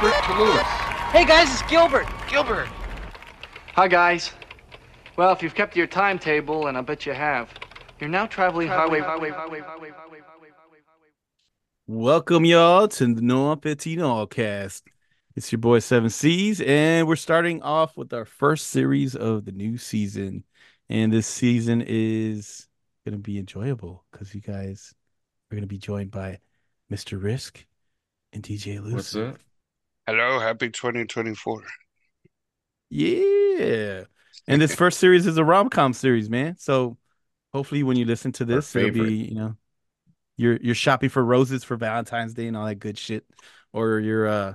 [0.00, 0.62] Gilbert to Lewis.
[1.12, 2.06] Hey guys, it's Gilbert.
[2.26, 2.68] Gilbert.
[3.74, 4.32] Hi, guys.
[5.18, 7.50] Well, if you've kept your timetable, and I bet you have,
[7.98, 10.78] you're now traveling highway, highway, highway, highway, highway, highway, highway.
[11.86, 14.88] Welcome, y'all, to the No Petit All cast.
[15.36, 19.76] It's your boy 7Ceez, and we're starting off with our first series of the new
[19.76, 20.44] season.
[20.88, 22.66] And this season is
[23.04, 24.94] going to be enjoyable because you guys
[25.50, 26.38] are going to be joined by
[26.90, 27.20] Mr.
[27.20, 27.64] Rysk
[28.32, 28.94] and DJ Illusive.
[28.94, 29.49] What's up?
[30.10, 31.62] Hello, happy 2024.
[32.90, 34.02] Yeah.
[34.48, 36.56] And this first series is a rom com series, man.
[36.58, 36.98] So
[37.52, 39.56] hopefully when you listen to this, it'll be, you know,
[40.36, 43.24] you're you're shopping for roses for Valentine's Day and all that good shit.
[43.72, 44.54] Or you're uh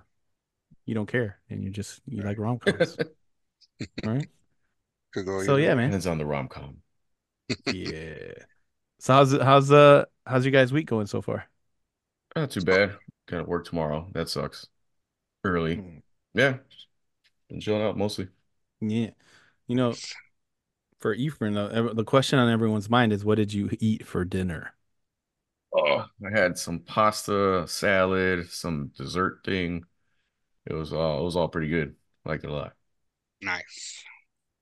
[0.86, 2.98] you don't care and you just you like rom coms.
[4.06, 4.28] right?
[5.14, 5.76] Could go So yeah, way.
[5.76, 5.90] man.
[5.92, 6.80] Depends on the rom com.
[7.66, 8.34] Yeah.
[9.00, 11.46] So how's how's uh how's your guys' week going so far?
[12.36, 12.98] Not too bad.
[13.28, 14.10] Gotta work tomorrow.
[14.12, 14.68] That sucks.
[15.46, 15.78] Early.
[15.78, 16.02] Mm.
[16.34, 16.58] Yeah.
[17.50, 18.30] Been chilling out mostly.
[18.82, 19.12] Yeah.
[19.68, 19.94] You know,
[21.00, 24.74] for Ephraim, the, the question on everyone's mind is what did you eat for dinner?
[25.74, 29.84] Oh, I had some pasta, salad, some dessert thing.
[30.66, 31.96] It was all it was all pretty good.
[32.26, 32.74] Liked it a lot.
[33.42, 34.04] Nice.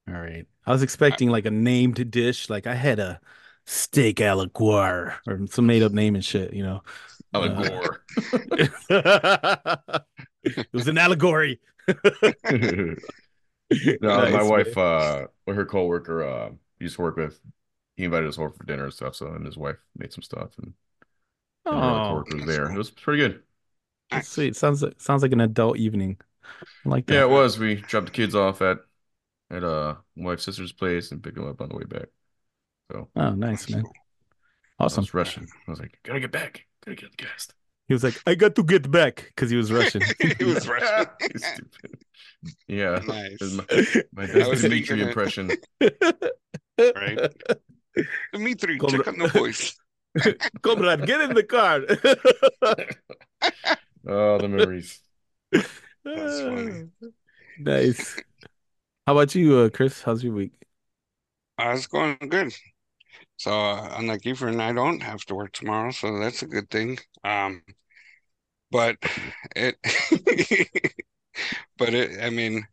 [0.09, 0.45] All right.
[0.65, 2.49] I was expecting like a named dish.
[2.49, 3.21] Like I had a
[3.65, 6.83] steak a aligoire or some made up name and shit, you know.
[7.33, 8.03] Allegor.
[10.43, 11.59] it was an allegory.
[14.01, 14.77] no, my wife, man.
[14.77, 17.39] uh, her coworker, uh, used to work with.
[17.95, 19.15] He invited us over for dinner and stuff.
[19.15, 20.73] So, and his wife made some stuff, and,
[21.71, 22.67] and Oh, was there.
[22.67, 22.73] cool.
[22.73, 23.43] It was pretty good.
[24.11, 24.55] that's sweet.
[24.55, 26.17] Sounds like sounds like an adult evening.
[26.85, 27.09] I like that.
[27.09, 27.59] Yeah, it was.
[27.59, 28.79] We dropped the kids off at
[29.51, 32.09] at uh my wife's sister's place and picked them up on the way back.
[32.91, 33.89] So Oh, nice, man.
[33.89, 33.97] cool.
[34.91, 34.99] I Awesome.
[34.99, 35.51] was rushing.
[35.67, 36.67] I was like, gotta get back.
[36.85, 37.55] Gotta get the guest.
[37.87, 40.01] He was like, I got to get back because he was Russian.
[40.39, 41.07] He was Russian.
[41.21, 42.03] You stupid.
[42.67, 42.99] Yeah.
[43.05, 43.39] Nice.
[43.41, 43.65] My,
[44.13, 45.51] my I was Dimitri thinking impression.
[46.79, 47.19] Right.
[48.33, 49.75] Dimitri, Cobra- check on the voice.
[50.61, 51.81] Comrade, get in the car.
[54.07, 54.99] Oh, the memories.
[55.51, 56.89] That's funny.
[57.59, 58.15] Nice.
[59.07, 60.01] How about you, uh, Chris?
[60.03, 60.53] How's your week?
[61.57, 62.53] Uh, it's going good.
[63.37, 66.97] So, uh, unlike Ephraim, I don't have to work tomorrow, so that's a good thing.
[67.23, 67.63] Um,
[68.71, 68.97] but
[69.55, 69.77] it,
[71.77, 72.65] but it, I mean,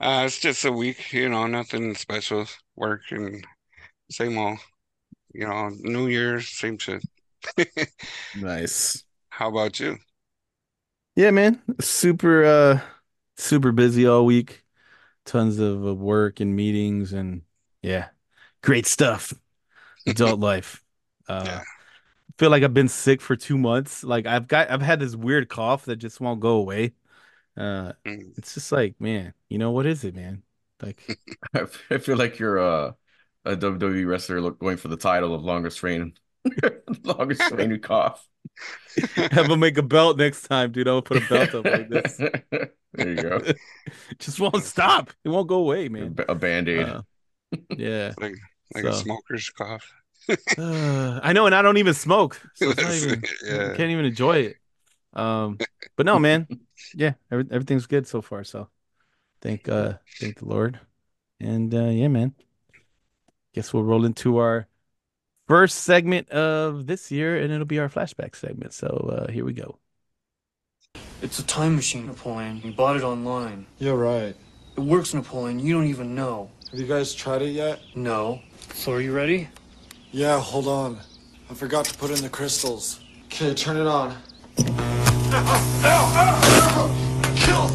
[0.00, 2.46] uh, it's just a week, you know, nothing special.
[2.76, 3.46] Work and
[4.10, 4.58] same old,
[5.34, 7.04] you know, New Year's, same shit.
[8.34, 9.04] Nice.
[9.30, 9.98] How about you?
[11.16, 11.60] Yeah, man.
[11.80, 12.80] Super uh
[13.36, 14.64] super busy all week.
[15.24, 17.42] Tons of work and meetings and
[17.82, 18.08] yeah.
[18.62, 19.34] Great stuff.
[20.08, 20.84] Adult life.
[21.28, 21.64] Uh Yeah.
[22.38, 24.04] feel like I've been sick for 2 months.
[24.04, 26.92] Like I've got I've had this weird cough that just won't go away.
[27.56, 28.36] Uh Mm.
[28.38, 30.42] it's just like, man, you know what is it, man?
[30.82, 31.20] Like
[31.54, 32.92] I feel like you're uh,
[33.44, 36.14] a WWE wrestler going for the title of longest reign,
[37.04, 38.26] longest reigning cough.
[39.16, 40.88] have them make a belt next time, dude.
[40.88, 42.16] I'll put a belt up like this.
[42.16, 43.40] there you go.
[44.18, 45.10] Just won't stop.
[45.24, 46.16] It won't go away, man.
[46.28, 46.86] A band-aid.
[46.86, 47.02] Uh,
[47.76, 48.14] yeah.
[48.74, 49.92] Like like a smoker's cough.
[50.56, 53.74] Uh, I know, and I don't even smoke, so it's not even, Yeah.
[53.76, 54.56] can't even enjoy it.
[55.14, 55.58] Um,
[55.96, 56.46] but no, man,
[56.94, 58.44] yeah, every, everything's good so far.
[58.44, 58.68] So
[59.40, 60.78] thank uh, thank the Lord,
[61.40, 62.34] and uh, yeah, man.
[63.54, 64.68] Guess we'll roll into our
[65.48, 68.72] first segment of this year, and it'll be our flashback segment.
[68.74, 69.78] So uh, here we go.
[71.22, 72.60] It's a time machine, Napoleon.
[72.62, 73.66] You bought it online.
[73.78, 74.36] You're right.
[74.76, 75.58] It works, Napoleon.
[75.58, 76.50] You don't even know.
[76.70, 77.80] Have you guys tried it yet?
[77.94, 78.40] No.
[78.74, 79.48] So are you ready?
[80.12, 80.98] Yeah, hold on.
[81.50, 83.00] I forgot to put in the crystals.
[83.26, 84.16] Okay, turn it on.
[87.36, 87.68] Kill!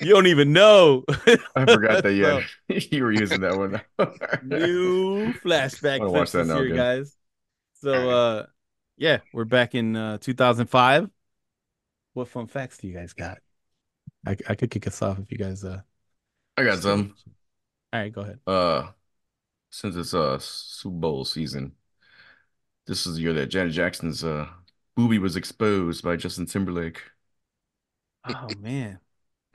[0.00, 1.04] You don't even know.
[1.54, 2.42] I forgot that So, yeah,
[2.90, 3.80] you were using that one.
[4.42, 6.76] new flashback Wanna watch that now year, again.
[6.76, 7.16] guys.
[7.82, 8.46] So uh
[8.96, 11.10] yeah, we're back in uh 2005.
[12.14, 13.38] What fun facts do you guys got?
[14.26, 15.82] I I could kick us off if you guys uh
[16.56, 17.14] I got some.
[17.92, 18.40] all right, go ahead.
[18.46, 18.90] Uh,
[19.70, 21.76] since it's uh Super Bowl season,
[22.86, 24.48] this is the year that Janet Jackson's uh
[24.98, 27.02] boobie was exposed by Justin Timberlake
[28.24, 29.00] Oh man.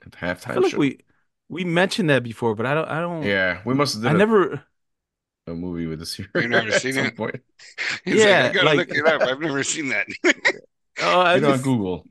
[0.04, 0.78] at the I halftime feel like show.
[0.78, 1.00] we
[1.48, 4.64] we mentioned that before, but I don't I don't Yeah, we must have I never
[5.46, 6.28] a movie with this year.
[6.36, 7.14] You never seen some it?
[7.14, 7.36] point.
[8.04, 9.22] He's like, Yeah, I gotta like- look it up.
[9.22, 10.06] I've never seen that.
[11.00, 12.06] oh I Get on just Google.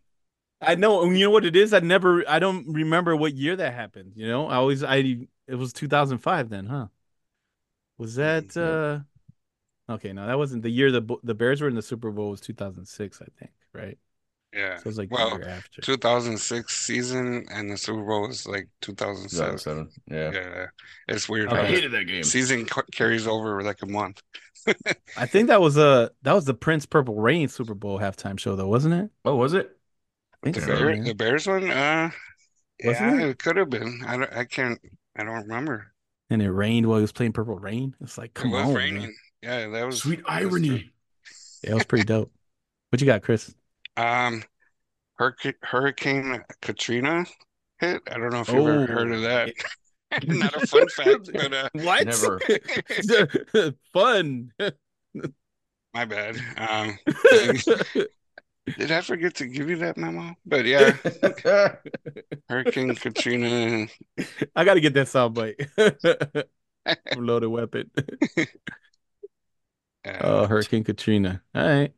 [0.61, 1.73] I know you know what it is?
[1.73, 4.47] I never I don't remember what year that happened, you know?
[4.47, 6.87] I always I it was 2005 then, huh?
[7.97, 9.01] Was that uh
[9.91, 12.41] Okay, no, that wasn't the year the the Bears were in the Super Bowl was
[12.41, 13.97] 2006, I think, right?
[14.53, 14.77] Yeah.
[14.77, 15.81] So it was like Well, year after.
[15.81, 19.59] 2006 season and the Super Bowl was like 2007.
[19.59, 19.89] 2007.
[20.07, 20.31] Yeah.
[20.31, 20.67] Yeah,
[21.07, 22.23] it's weird I hated that game.
[22.23, 24.21] season ca- carries over like a month.
[25.15, 28.55] I think that was a that was the Prince Purple Rain Super Bowl halftime show
[28.55, 29.11] though, wasn't it?
[29.25, 29.78] Oh, was it?
[30.43, 31.03] I think The, so, Bear, man.
[31.03, 32.11] the Bears one, uh,
[32.79, 33.29] yeah, it?
[33.31, 34.01] it could have been.
[34.05, 34.79] I don't, I can't,
[35.17, 35.93] I don't remember.
[36.29, 37.95] And it rained while he was playing Purple Rain.
[38.01, 39.01] It's like, come it was on, raining.
[39.01, 39.15] man.
[39.41, 40.91] Yeah, that was Sweet that was irony.
[41.63, 42.31] Yeah, it was pretty dope.
[42.89, 43.53] What you got, Chris?
[43.97, 44.43] Um,
[45.17, 47.25] Hurricane, Hurricane Katrina
[47.79, 48.01] hit.
[48.09, 49.53] I don't know if you've ever heard of that.
[50.27, 52.07] Not a fun fact, but uh, What?
[52.07, 52.39] Never.
[53.93, 54.51] Fun.
[55.93, 56.37] my bad.
[56.57, 56.97] Um,
[58.77, 60.35] did I forget to give you that memo?
[60.45, 60.97] But yeah,
[62.49, 63.87] Hurricane Katrina.
[64.55, 66.45] I got to get that soundbite.
[67.11, 67.91] from Loaded Weapon.
[70.05, 71.41] Uh, Oh, Hurricane Katrina.
[71.55, 71.93] All right.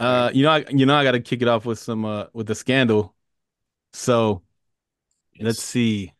[0.00, 2.26] Uh, you know, I, you know, I got to kick it off with some uh
[2.34, 3.14] with the scandal.
[3.94, 4.42] So
[5.40, 6.14] let's see.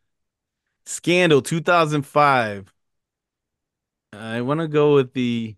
[0.86, 2.72] Scandal 2005.
[4.12, 5.56] I want to go with the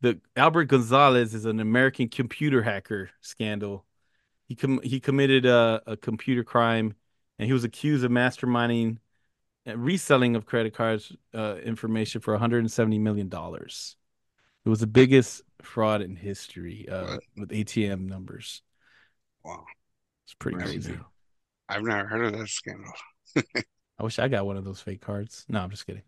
[0.00, 3.84] the Albert Gonzalez is an American computer hacker scandal.
[4.48, 6.94] He com- he committed a, a computer crime
[7.38, 8.98] and he was accused of masterminding
[9.66, 13.96] and reselling of credit cards uh, information for 170 million dollars.
[14.64, 18.62] It was the biggest fraud in history uh, with ATM numbers.
[19.44, 19.64] wow,
[20.26, 20.98] It's pretty Crazy.
[21.68, 22.92] I've never heard of that scandal.
[23.98, 25.44] I wish I got one of those fake cards.
[25.48, 26.02] No, I'm just kidding.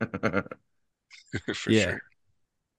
[0.00, 1.72] For Yeah.
[1.72, 2.02] sure.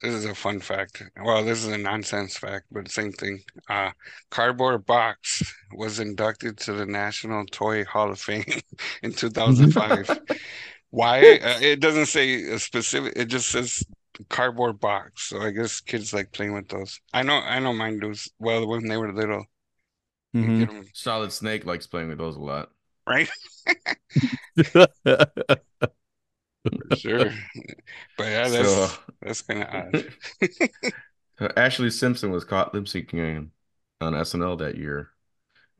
[0.04, 1.02] This is a fun fact.
[1.24, 3.40] Well, this is a nonsense fact, but same thing.
[3.70, 3.92] Uh,
[4.30, 5.42] Cardboard Box
[5.74, 8.44] was inducted to the National Toy Hall of Fame
[9.02, 10.20] in 2005.
[10.90, 11.20] Why?
[11.42, 13.14] Uh, it doesn't say a specific.
[13.16, 13.82] It just says
[14.30, 15.30] Cardboard Box.
[15.30, 17.00] So I guess kids like playing with those.
[17.14, 17.36] I know.
[17.38, 18.14] I know mine do.
[18.40, 19.46] Well, when they were little,
[20.34, 20.60] you Mhm.
[20.60, 22.70] get 'em- Solid Snake likes playing with those a lot.
[23.08, 23.30] right?
[26.72, 27.34] For sure.
[28.18, 30.04] But yeah, that's So, that's kind of odd.
[31.40, 33.50] uh, Ashlee Simpson was caught lip syncing
[34.02, 35.12] on SNL that year,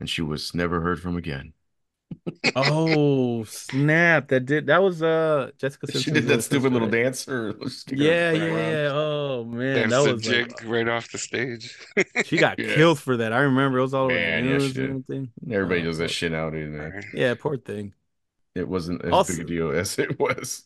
[0.00, 1.54] and she was never heard from again.
[2.54, 4.28] oh snap!
[4.28, 6.88] That did that was uh Jessica She did that stupid sister, little right?
[6.88, 7.26] dance
[7.86, 8.90] Yeah, yeah, yeah.
[8.92, 11.76] Oh man, That's that was jig like, right off the stage.
[12.20, 12.66] she got Yeah.
[12.66, 13.32] killed for that.
[13.32, 15.32] I remember it was all over the Man, yeah, news and everything.
[15.50, 16.94] Everybody Oh, does that shit out man.
[16.94, 17.04] Right.
[17.12, 17.94] Yeah, poor thing.
[18.54, 20.64] It wasn't as Also- big a deal as it was.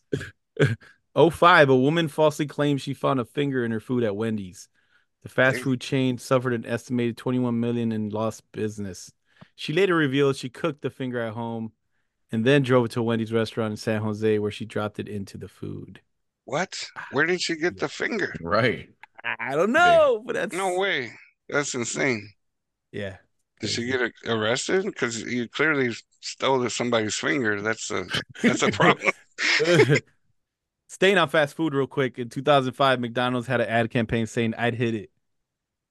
[1.17, 4.69] 05, a woman falsely claimed she found a finger in her food at Wendy's.
[5.23, 9.11] The fast food chain suffered an estimated 21 million in lost business.
[9.56, 11.73] She later revealed she cooked the finger at home
[12.31, 15.37] and then drove it to Wendy's restaurant in San Jose where she dropped it into
[15.37, 16.00] the food.
[16.44, 16.88] What?
[16.96, 18.32] Ah, where did she get the finger?
[18.40, 18.90] Right.
[19.25, 21.12] I don't know, but that's No way.
[21.49, 22.31] That's insane.
[22.93, 23.17] Yeah.
[23.61, 24.85] Did she get arrested?
[24.85, 27.61] Because you clearly stole somebody's finger.
[27.61, 28.05] That's a
[28.43, 29.13] that's a problem.
[30.89, 32.19] Staying on fast food real quick.
[32.19, 35.11] In 2005, McDonald's had an ad campaign saying I'd hit it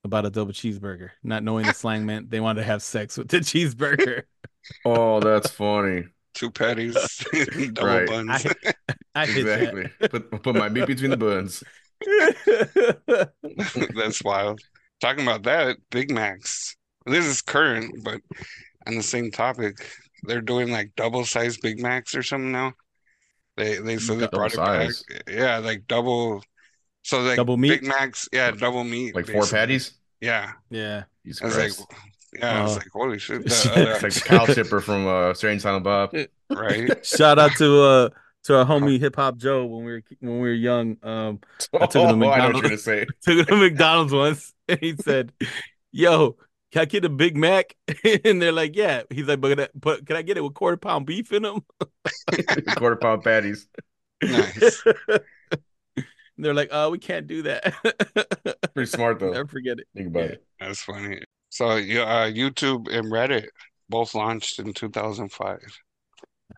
[0.04, 3.30] about a double cheeseburger, not knowing the slang meant they wanted to have sex with
[3.30, 4.24] the cheeseburger.
[4.84, 6.06] Oh, that's funny.
[6.34, 7.26] Two patties,
[7.74, 8.06] double Right.
[8.06, 8.46] buns.
[8.46, 9.74] I, I hit that.
[9.74, 9.90] Exactly.
[10.10, 11.64] Put put my meat between the buns.
[13.96, 14.62] That's wild.
[15.00, 16.76] Talking about that, Big Macs.
[17.08, 18.22] This is current, but
[18.86, 19.78] on the same topic,
[20.24, 22.74] they're doing like double sized Big Macs or something now.
[23.56, 24.92] They they so they Double brought it back.
[25.28, 26.44] Yeah, like double.
[27.04, 27.70] So like Double meat?
[27.70, 29.16] Big Macs, yeah, double meat.
[29.16, 29.94] Like four patties.
[30.22, 31.04] Yeah, yeah.
[31.26, 31.86] Jesus I was like, Christ.
[32.38, 32.76] yeah, I was Oh.
[32.76, 33.74] like, holy shit, Shit.
[33.74, 36.14] the, uh, It's like the cow tipper from uh Strange Silent Bob.
[36.52, 37.06] right?
[37.06, 38.10] Shout out to uh
[38.44, 40.98] to our homie Hip Hop Joe when we were when we were young.
[41.02, 41.40] Um,
[41.74, 42.56] I took him to Oh, I know what McDonald's.
[42.56, 43.06] you're gonna say.
[43.22, 45.32] took him to McDonald's once, and he said,
[45.92, 46.36] "Yo,
[46.72, 47.76] can I get a Big Mac?"
[48.26, 51.06] and they're like, "Yeah." He's like, "But, but can I get it with quarter pound
[51.06, 51.62] beef in them?"
[52.78, 53.68] Quarter pound patties.
[54.24, 54.84] Nice.
[56.38, 57.74] And they're like, "Oh, we can't do that."
[58.76, 59.32] Pretty smart though.
[59.32, 59.88] Never forget it.
[59.96, 60.30] Think about Yeah.
[60.34, 60.44] it.
[60.60, 61.20] That's funny.
[61.50, 63.48] So yeah, uh, YouTube and Reddit
[63.90, 65.60] both launched in 2005.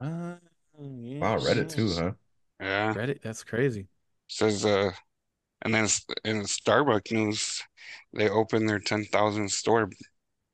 [0.01, 0.36] Uh,
[0.78, 2.12] yeah, Wow, Reddit too, huh?
[2.60, 3.88] Yeah, Reddit, that's crazy.
[4.28, 4.92] says uh,
[5.62, 5.86] and then
[6.25, 7.63] in Starbucks news,
[8.13, 9.89] they opened their 10,000 store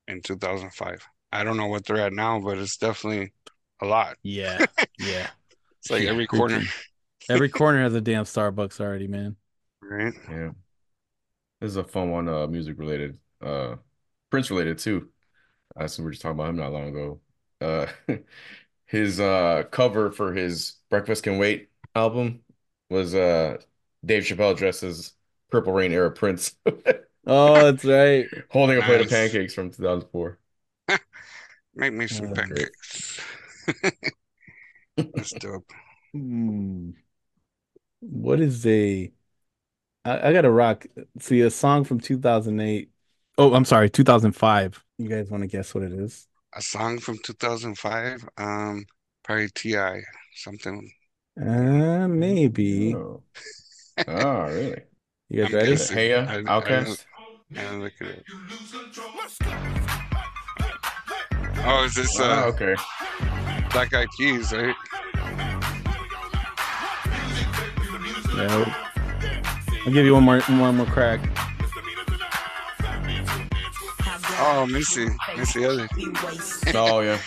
[0.07, 1.05] in 2005.
[1.31, 3.33] I don't know what they're at now, but it's definitely
[3.81, 4.17] a lot.
[4.23, 4.63] Yeah,
[4.99, 5.29] yeah.
[5.81, 6.67] It's like Yeah, every corner,
[7.29, 9.37] Every corner has a damn Starbucks already, man.
[9.81, 10.13] right?
[10.27, 10.51] Yeah.
[11.61, 13.77] This is a fun one, uh, music related, uh,
[14.29, 15.09] Prince related too.
[15.77, 17.21] Uh, so we were just talking about him not long ago.
[17.61, 17.87] Uh,
[18.87, 22.41] his uh cover for his Breakfast Can Wait album
[22.89, 23.57] was uh
[24.05, 25.13] Dave Chappelle dressed as
[25.51, 26.55] Purple Rain era Prince
[27.27, 28.27] Oh, that's right.
[28.49, 30.37] holding a plate of pancakes from 2004.
[31.75, 33.19] Make me some Oh, pancakes.
[34.97, 35.71] That's dope.
[36.13, 36.91] Hmm.
[38.01, 39.11] What is a?
[40.05, 40.85] I, I got to rock.
[41.19, 42.89] See a song from 2008.
[43.37, 44.83] Oh, I'm sorry, 2005.
[44.97, 46.27] You guys want to guess what it is?
[46.53, 48.27] A song from 2005.
[48.37, 48.85] Um,
[49.23, 49.75] probably Ti.
[50.35, 50.89] Something.
[51.39, 52.93] Uh, maybe.
[52.93, 53.21] Oh,
[54.07, 54.83] oh really?
[55.29, 55.71] You guys I'm ready?
[55.71, 55.97] guessing.
[55.97, 57.05] Hey, I- I- OutKast.
[57.55, 58.25] Yeah, look at it.
[61.67, 62.75] Oh, is this Oh, uh okay.
[63.71, 64.75] Black Eyed Peas, right?
[68.35, 68.75] Yeah.
[69.85, 71.19] I'll give you one more one more crack.
[74.37, 75.07] Oh, Missy,
[75.37, 75.89] Missy Elliott.
[76.75, 77.19] Oh yeah.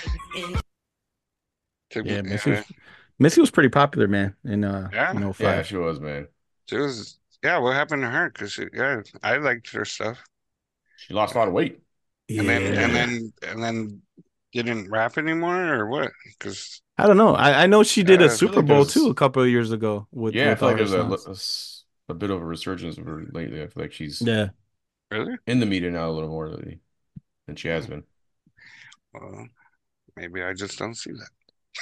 [1.90, 2.64] Took Yeah, me- Missy was,
[3.18, 4.34] Missy was pretty popular, man.
[4.44, 5.10] In uh, Yeah?
[5.12, 6.28] in Yeah, she was, man.
[6.68, 7.58] She was, yeah.
[7.58, 8.30] What happened to her?
[8.30, 10.22] Cause yeah, I liked her stuff.
[10.96, 11.80] She lost a lot of weight.
[12.28, 14.02] And then, and then, and then,
[14.52, 16.10] didn't rap anymore or what?
[16.40, 17.34] Cause I don't know.
[17.34, 19.14] I, I know she did Yeah, I a feel Super like Bowl there's- too a
[19.14, 21.26] couple of years ago with, Yeah, I with feel all like there's a, songs.
[21.26, 23.62] a s- a bit of a resurgence of her lately.
[23.62, 24.48] I feel like she's Yeah.
[25.10, 26.80] really, in the media now a little more lately
[27.46, 28.04] than she has been.
[29.12, 29.46] well,
[30.16, 31.28] maybe I just don't see that.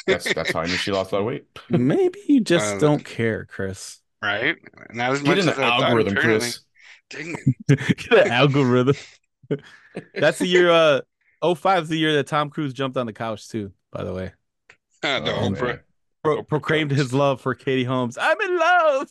[0.06, 1.46] That's that's how I knew she lost a lot of weight.
[1.70, 4.00] Maybe you just Uh, don't care, Chris.
[4.22, 4.56] Right?
[4.92, 6.38] Not as Get much in as thought, algorithm, apparently.
[6.40, 6.60] Chris.
[7.10, 7.36] Dang
[7.68, 7.78] it.
[8.10, 8.96] the algorithm.
[10.14, 10.70] That's the year.
[10.70, 11.00] Uh,
[11.54, 13.72] 05 is the year that Tom Cruise jumped on the couch too.
[13.92, 14.32] By the way,
[15.02, 15.80] the Oh, Oprah.
[16.24, 18.18] Pro- proclaimed his love for Katie Holmes.
[18.20, 19.08] I'm in love.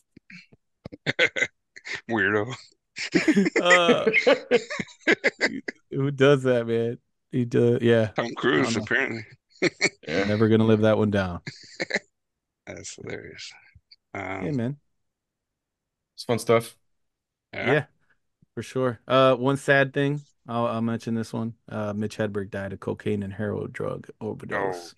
[2.09, 2.53] Weirdo.
[3.61, 4.09] Uh,
[5.91, 6.97] who does that, man?
[7.31, 7.81] He does.
[7.81, 9.25] Yeah, Tom Cruise, apparently.
[10.07, 10.23] yeah.
[10.25, 11.39] never gonna live that one down.
[12.67, 13.51] That's hilarious.
[14.13, 14.77] Um, Hey, man.
[16.15, 16.77] It's fun stuff.
[17.53, 17.65] yeah.
[17.65, 17.85] Yeah,
[18.55, 19.01] for sure.
[19.07, 20.21] Uh, one sad thing.
[20.47, 21.55] I'll, I'll mention this one.
[21.69, 24.95] Uh, Mitch Hedberg died of cocaine and heroin drug overdose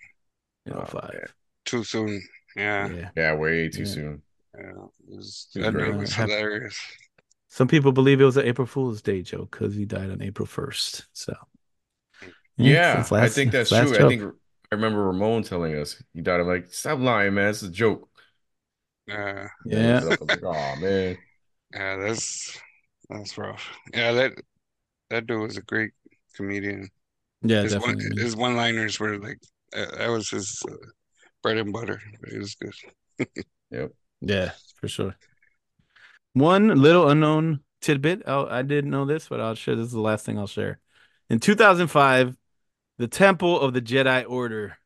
[0.65, 1.12] in Oh, 05.
[1.12, 1.27] man.
[1.65, 2.21] Too soon.
[2.55, 2.89] Yeah.
[2.89, 3.12] Yeah.
[3.15, 3.93] Yeah, way too Yeah.
[3.93, 4.24] soon.
[4.57, 4.86] yeah.
[5.09, 5.95] It was, He's that great.
[5.95, 6.79] was hilarious.
[7.50, 10.45] Some people believe it was an April Fool's Day joke because he died on April
[10.45, 11.07] 1st.
[11.13, 11.33] So,
[12.57, 13.97] Yeah, it's I think that's it's last true.
[14.00, 14.24] I think
[14.71, 16.39] I remember Ramon telling us he died.
[16.41, 17.50] I'm like, stop lying, man.
[17.50, 18.09] It's a joke.
[19.11, 19.99] Uh, Yeah.
[20.01, 21.17] Like, oh man.
[21.73, 22.59] yeah, that's
[23.09, 23.69] that's rough.
[23.93, 24.33] Yeah, that
[25.09, 25.91] that dude was a great
[26.35, 26.89] comedian.
[27.41, 28.21] Yeah, his one, definitely.
[28.23, 29.39] his one-liners were like
[29.75, 30.75] uh, that was his uh,
[31.41, 32.01] bread and butter.
[32.23, 32.73] It was good.
[33.69, 33.91] Yep.
[34.21, 35.17] Yeah, for sure.
[36.31, 38.23] One little unknown tidbit.
[38.25, 39.75] Oh, I didn't know this, but I'll share.
[39.75, 40.79] This is the last thing I'll share.
[41.29, 42.37] In 2005,
[42.97, 44.77] the Temple of the Jedi Order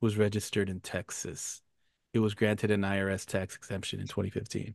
[0.00, 1.62] was registered in Texas.
[2.16, 4.74] It was granted an IRS tax exemption in 2015.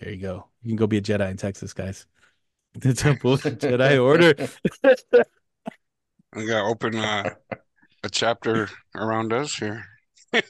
[0.00, 0.46] There you go.
[0.62, 2.06] You can go be a Jedi in Texas, guys.
[2.72, 4.34] The Temple of the Jedi Order.
[6.32, 7.34] I gotta open uh,
[8.02, 9.84] a chapter around us here.
[10.32, 10.42] I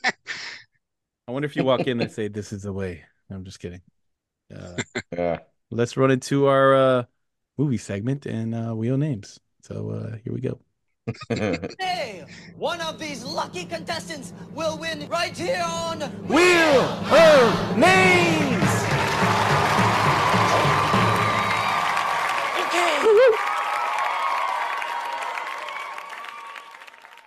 [1.27, 3.83] wonder if you walk in and say, "This is the way." I'm just kidding.
[4.55, 4.77] Uh,
[5.13, 5.41] Yeah.
[5.73, 7.05] let's run into our uh,
[7.59, 9.41] movie segment and uh, wheel names.
[9.63, 10.61] So uh, here we go.
[11.29, 12.25] Hey,
[12.57, 18.63] one of these lucky contestants will win right here on Wheel of Names.
[22.59, 23.37] Okay.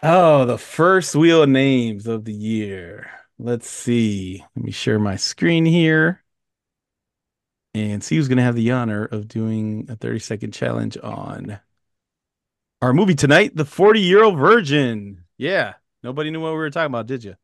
[0.01, 3.11] Oh, the first wheel of names of the year.
[3.37, 4.43] Let's see.
[4.55, 6.23] Let me share my screen here
[7.75, 11.59] and see who's going to have the honor of doing a 30 second challenge on
[12.81, 15.23] our movie tonight, The 40 Year Old Virgin.
[15.37, 17.35] Yeah, nobody knew what we were talking about, did you?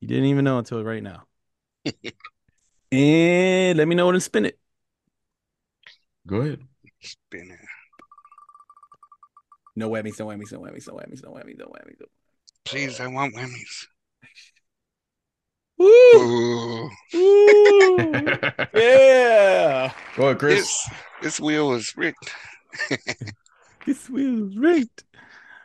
[0.00, 1.24] You didn't even know until right now.
[2.92, 4.58] and let me know when to spin it.
[6.26, 6.60] Go ahead.
[7.00, 7.58] Spin it.
[9.76, 12.00] No whammies, no whammies, no whammies, no whammies, no whammies, no whammies.
[12.00, 12.06] No...
[12.64, 13.86] Please, I want whammies.
[15.78, 15.86] Woo!
[15.86, 18.00] Ooh, Woo!
[18.74, 19.92] yeah!
[20.16, 20.58] Go ahead, Chris.
[20.58, 20.90] this
[21.22, 22.30] this wheel is rigged.
[23.86, 25.04] This wheel's rigged.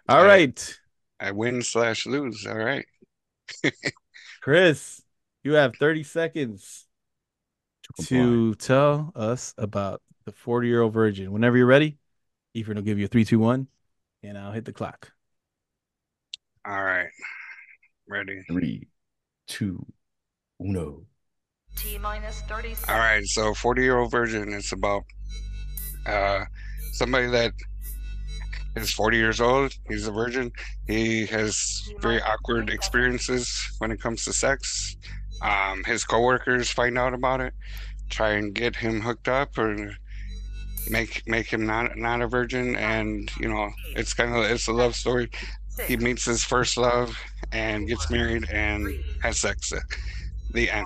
[0.08, 0.28] All Hey.
[0.28, 0.80] right,
[1.20, 2.46] I win slash lose.
[2.46, 2.86] All right.
[4.42, 5.02] Chris,
[5.44, 6.88] you have 30 seconds
[7.96, 8.08] comply.
[8.08, 11.32] to tell us about the 40 year old virgin.
[11.32, 11.98] Whenever you're ready,
[12.54, 13.68] Ethan will give you a three, two, one,
[14.24, 15.12] and I'll hit the clock.
[16.66, 17.10] All right.
[18.08, 18.44] Ready.
[18.48, 18.88] Three,
[19.48, 19.86] two,
[20.62, 21.06] uno.
[21.76, 22.90] T minus 30 seconds.
[22.90, 23.24] All right.
[23.26, 25.04] So 40 year old virgin is about
[26.06, 26.46] uh
[26.94, 27.52] somebody that
[28.76, 29.74] is 40 years old.
[29.90, 30.52] He's a virgin.
[30.88, 34.96] He has very awkward experiences when it comes to sex.
[35.42, 37.54] Um, his coworkers find out about it.
[38.10, 39.76] try and get him hooked up or
[40.92, 44.72] make make him not not a virgin and you know it's kind of it's a
[44.72, 45.28] love story
[45.88, 47.18] he meets his first love
[47.52, 48.88] and gets married and
[49.24, 49.74] has sex
[50.54, 50.86] the end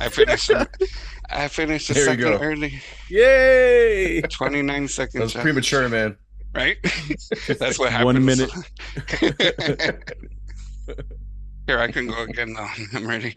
[0.00, 0.50] i finished
[1.30, 2.38] i finished the There second go.
[2.38, 4.20] early Yay!
[4.22, 6.16] 29 seconds That was premature, man.
[6.54, 6.76] Right
[7.58, 8.50] that's what happens One minute.
[11.66, 13.34] here i can go again though i'm ready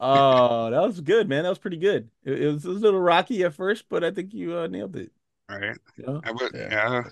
[0.00, 1.42] oh, that was good, man.
[1.44, 2.10] That was pretty good.
[2.24, 5.12] It, it was a little rocky at first, but I think you uh, nailed it.
[5.48, 6.24] right You know?
[6.24, 7.04] I would, Yeah, yeah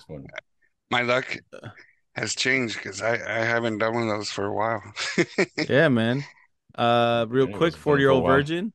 [0.91, 1.39] my luck
[2.15, 4.83] has changed because I, I haven't done one of those for a while.
[5.69, 6.25] Yeah, man.
[6.75, 8.25] Uh, real Yeah, quick, was fun for a Forty Year Old.
[8.25, 8.73] Virgin.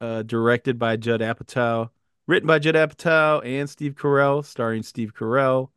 [0.00, 1.90] Uh, directed by Judd Apatow,
[2.28, 5.70] written by Judd Apatow and Steve Carell, starring Steve Carell,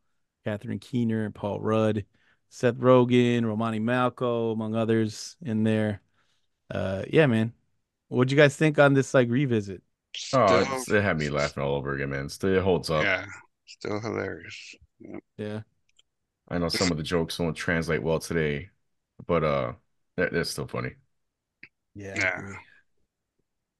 [0.45, 2.05] Catherine Keener, and Paul Rudd,
[2.49, 6.01] Seth Rogen, Romany Malco, among others in there.
[6.69, 7.53] Uh, yeah, man.
[8.09, 9.81] What'd you guys think on this like revisit?
[10.33, 12.29] Oh, Still- it's- it had me laughing all over again, man.
[12.29, 13.03] Still it holds up.
[13.03, 13.25] yeah,
[13.65, 14.75] still hilarious.
[15.37, 15.61] Yeah.
[16.49, 18.69] I know some of the jokes won't translate well today,
[19.25, 19.73] but uh,
[20.17, 20.91] they're, they're still funny.
[21.95, 22.41] Yeah,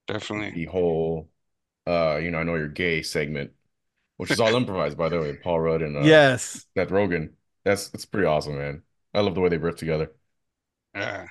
[0.08, 0.52] definitely.
[0.52, 1.30] The whole,
[1.88, 3.52] uh, you know, I know you're gay segment,
[4.18, 5.36] which is all improvised, by the way.
[5.36, 6.68] Paul Rudd and uh, Yes.
[6.78, 7.34] Seth Rogen.
[7.66, 8.84] That's it's pretty awesome, man.
[9.14, 10.12] I love the way they riff together.
[10.96, 11.28] Yeah,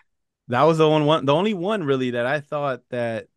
[0.49, 3.29] That was the one, one the only one really that I thought that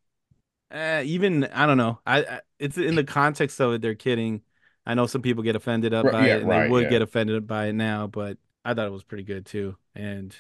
[0.72, 2.00] uh, even I don't know.
[2.06, 4.44] I, I it's in the context of it, they're kidding.
[4.86, 6.88] I know some people get offended up Right, by yeah, it, and right, they would
[6.88, 6.90] yeah.
[6.90, 9.78] get offended by it now, but I thought it was pretty good too.
[9.96, 10.36] And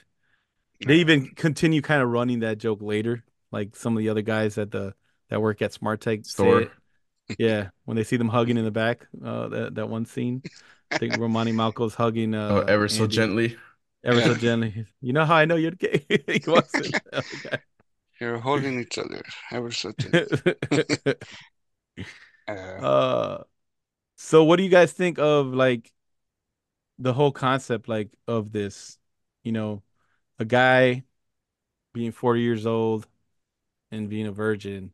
[0.85, 4.57] they even continue kind of running that joke later, like some of the other guys
[4.57, 4.95] at the
[5.33, 6.61] that work at Smart Tech Store.
[6.61, 6.71] it.
[7.39, 10.43] Yeah, when they see them hugging in the back, uh, that that one scene.
[10.91, 13.57] I think Romany Malco's hugging uh, oh, ever so Andy gently.
[14.03, 14.85] ever so gently.
[15.01, 16.05] You know how I know you're gay?
[16.27, 16.83] he walks in.
[17.11, 17.63] the other
[18.19, 20.27] you're holding each other ever so guy.
[20.71, 21.15] gently.
[22.47, 23.43] Uh, uh,
[24.15, 25.91] so what do you guys think of like
[26.99, 28.99] the whole concept like of this?
[29.43, 29.81] You know,
[30.37, 31.05] a guy
[31.91, 33.07] being 40 years old
[33.89, 34.91] and being a virgin.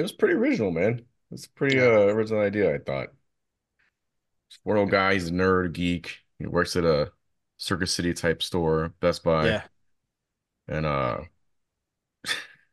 [0.00, 1.06] It was pretty original, man.
[1.30, 1.84] It's a pretty uh
[2.14, 3.10] original idea, I thought.
[4.64, 6.18] Four old guy, he's a nerd, geek.
[6.38, 7.12] He works at a
[7.56, 9.54] Circuit City type store, Best Buy.
[9.54, 9.62] Yeah.
[10.68, 11.24] And uh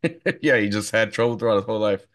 [0.42, 2.06] yeah, he just had trouble throughout his whole life.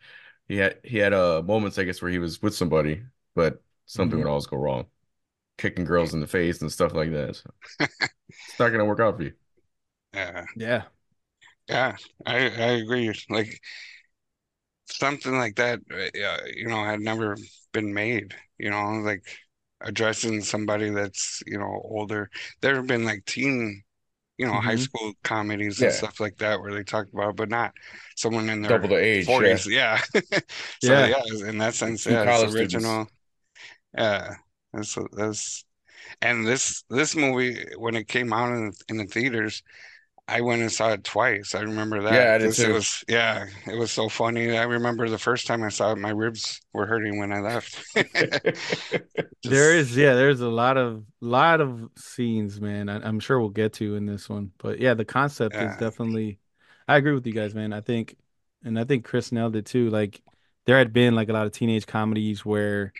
[0.48, 3.02] He had he had uh moments, I guess, where he was with somebody,
[3.34, 4.22] but something Mhm.
[4.22, 4.86] would always go wrong.
[5.58, 7.36] Kicking girls in the face and stuff like that.
[7.36, 7.50] So
[8.48, 9.32] it's not gonna work out for you.
[10.14, 10.84] yeah, Yeah.
[11.68, 11.96] yeah,
[12.26, 13.12] I I agree.
[13.30, 13.60] Like
[14.98, 17.36] something like that, uh, you know, had never
[17.72, 18.34] been made.
[18.58, 19.24] You know, like
[19.80, 22.30] addressing somebody that's you know older.
[22.60, 23.82] There have been like teen,
[24.38, 24.78] you know, high Mhm.
[24.78, 25.94] school comedies and Yeah.
[25.94, 27.72] stuff like that where they talk about, but not
[28.16, 29.58] someone in their Double the age, yeah.
[29.58, 29.66] forties.
[29.70, 30.00] Yeah.
[30.80, 31.04] So Yeah.
[31.04, 33.08] yeah, in that sense, yeah, it's original.
[33.96, 34.36] Yeah,
[34.72, 35.64] that's that's
[36.22, 39.62] and this this movie when it came out in in the theaters,
[40.28, 41.54] I went and saw it twice.
[41.54, 42.12] I remember that.
[42.12, 44.56] Yeah, I did 'cause it was yeah, it was so funny.
[44.56, 47.82] I remember the first time I saw it, my ribs were hurting when I left.
[49.44, 52.88] There Just- is, yeah, there's a lot of lot of scenes, man.
[52.88, 56.38] I, I'm sure we'll get to in this one, but yeah, the concept is definitely.
[56.86, 57.72] I agree with you guys, man.
[57.72, 58.16] I think,
[58.64, 59.90] and I think Chris nailed it too.
[59.90, 60.22] Like,
[60.66, 62.92] there had been like a lot of teenage comedies where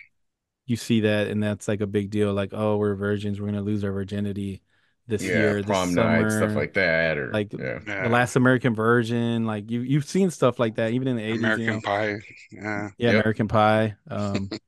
[0.65, 2.33] you see that, and that's like a big deal.
[2.33, 4.61] Like, oh, we're virgins, we're gonna lose our virginity
[5.07, 7.79] this Yeah, year, this prom night, stuff like that, or Like, yeah.
[7.87, 11.23] yeah, The Last American Virgin, like you you've seen stuff like that even in the
[11.23, 11.81] 80s, you American know.
[11.81, 12.15] Pie.
[12.51, 13.25] Yeah, Yeah, Yep.
[13.25, 13.95] American Pie.
[14.07, 14.51] Um,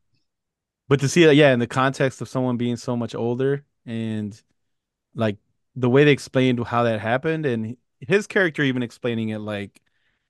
[0.88, 4.40] but to see that, yeah, in the context of someone being so much older and
[5.16, 5.38] like
[5.76, 9.82] the way they explained how that happened, and his character even explaining it like,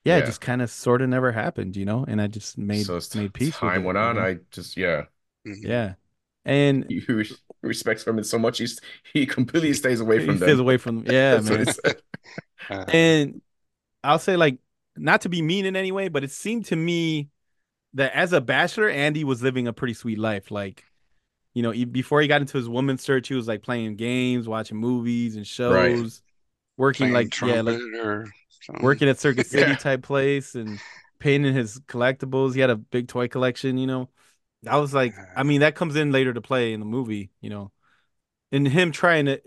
[0.05, 2.05] yeah, it just kind of sort of never happened, you know.
[2.07, 4.27] And I just made So as made peace with time it, went you on, know?
[4.27, 5.05] I just yeah.
[5.45, 5.75] Mhm.
[5.75, 5.95] yeah,
[6.45, 7.01] and He
[7.63, 8.79] respects women so much, he's
[9.13, 10.33] he completely stays away from them.
[10.33, 11.05] he from stays away from them.
[11.07, 11.59] Yeah, man.
[11.59, 12.01] he said.
[12.69, 13.41] Uh, And
[14.03, 14.59] I'll say like
[14.97, 17.29] not to be mean in any way, but it seemed to me
[17.95, 20.51] that as a bachelor, Andy was living a pretty sweet life.
[20.51, 20.85] Like,
[21.53, 24.47] you know, he, before he got into his woman search, he was like playing games,
[24.47, 26.21] watching movies and shows,
[26.77, 28.81] working playing like yeah, like trumpet or something.
[28.81, 29.77] working at Circuit City Yeah.
[29.77, 30.81] type place and
[31.19, 32.53] painting his collectibles.
[32.55, 34.09] He had a big toy collection, you know.
[34.67, 37.49] I was like, I mean, that comes in later to play in the movie, you
[37.49, 37.71] know.
[38.51, 39.41] And him trying to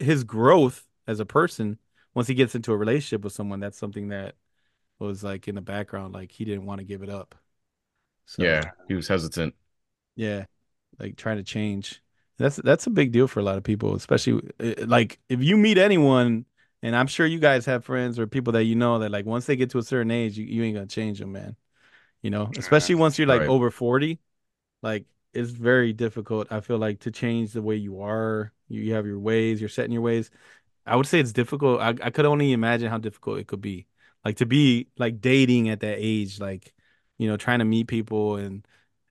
[0.00, 1.78] his growth as a person
[2.14, 4.36] once he gets into a relationship with someone, that's something that
[5.00, 7.34] was like in the background, like he didn't want to give it up.
[8.26, 9.54] So Yeah, he was hesitant.
[10.16, 10.44] yeah,
[11.00, 12.02] like trying to change.
[12.38, 15.56] That's that's a big deal for a lot of people, especially uh, like if you
[15.56, 16.46] meet anyone
[16.82, 19.46] And I'm sure you guys have friends or people that you know that like once
[19.46, 21.56] they get to a certain age, you, you ain't gonna change them, man.
[22.22, 23.48] You know, especially once you're like Right.
[23.48, 24.20] over 40,
[24.84, 26.48] like it's very difficult.
[26.52, 28.52] I feel like to change the way you are.
[28.68, 30.30] You, you have your ways, you're setting your ways.
[30.86, 31.80] I would say it's difficult.
[31.80, 33.86] I, I could only imagine how difficult it could be.
[34.24, 36.72] Like to be like dating at that age, like,
[37.18, 38.66] you know, trying to meet people and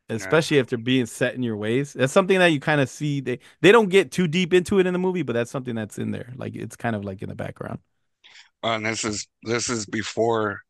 [0.09, 1.93] especially if they're being set in your ways.
[1.93, 3.21] That's something that you kind of see.
[3.21, 5.97] They they don't get too deep into it in the movie, but that's something that's
[5.97, 6.33] in there.
[6.35, 7.79] Like it's kind of like in the background.
[8.63, 10.61] Uh, and this is this is before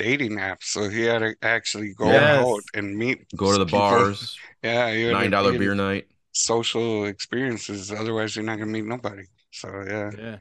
[0.00, 2.30] dating apps, so he had to actually go Yes.
[2.30, 4.14] out and meet Go to the people.
[4.24, 6.08] bars, Yeah, you had nine dollar beer night.
[6.32, 7.92] social experiences.
[7.92, 9.24] Otherwise, you're not gonna meet nobody.
[9.52, 10.38] So yeah, Yeah.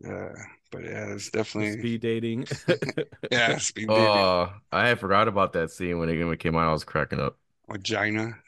[0.00, 0.32] yeah.
[0.70, 2.46] But yeah, it's definitely Speed dating.
[3.30, 4.30] yeah, speed oh, dating.
[4.52, 6.68] Oh, I had forgot about that scene when it, came out.
[6.68, 7.38] I was cracking up.
[7.68, 8.38] Vagina.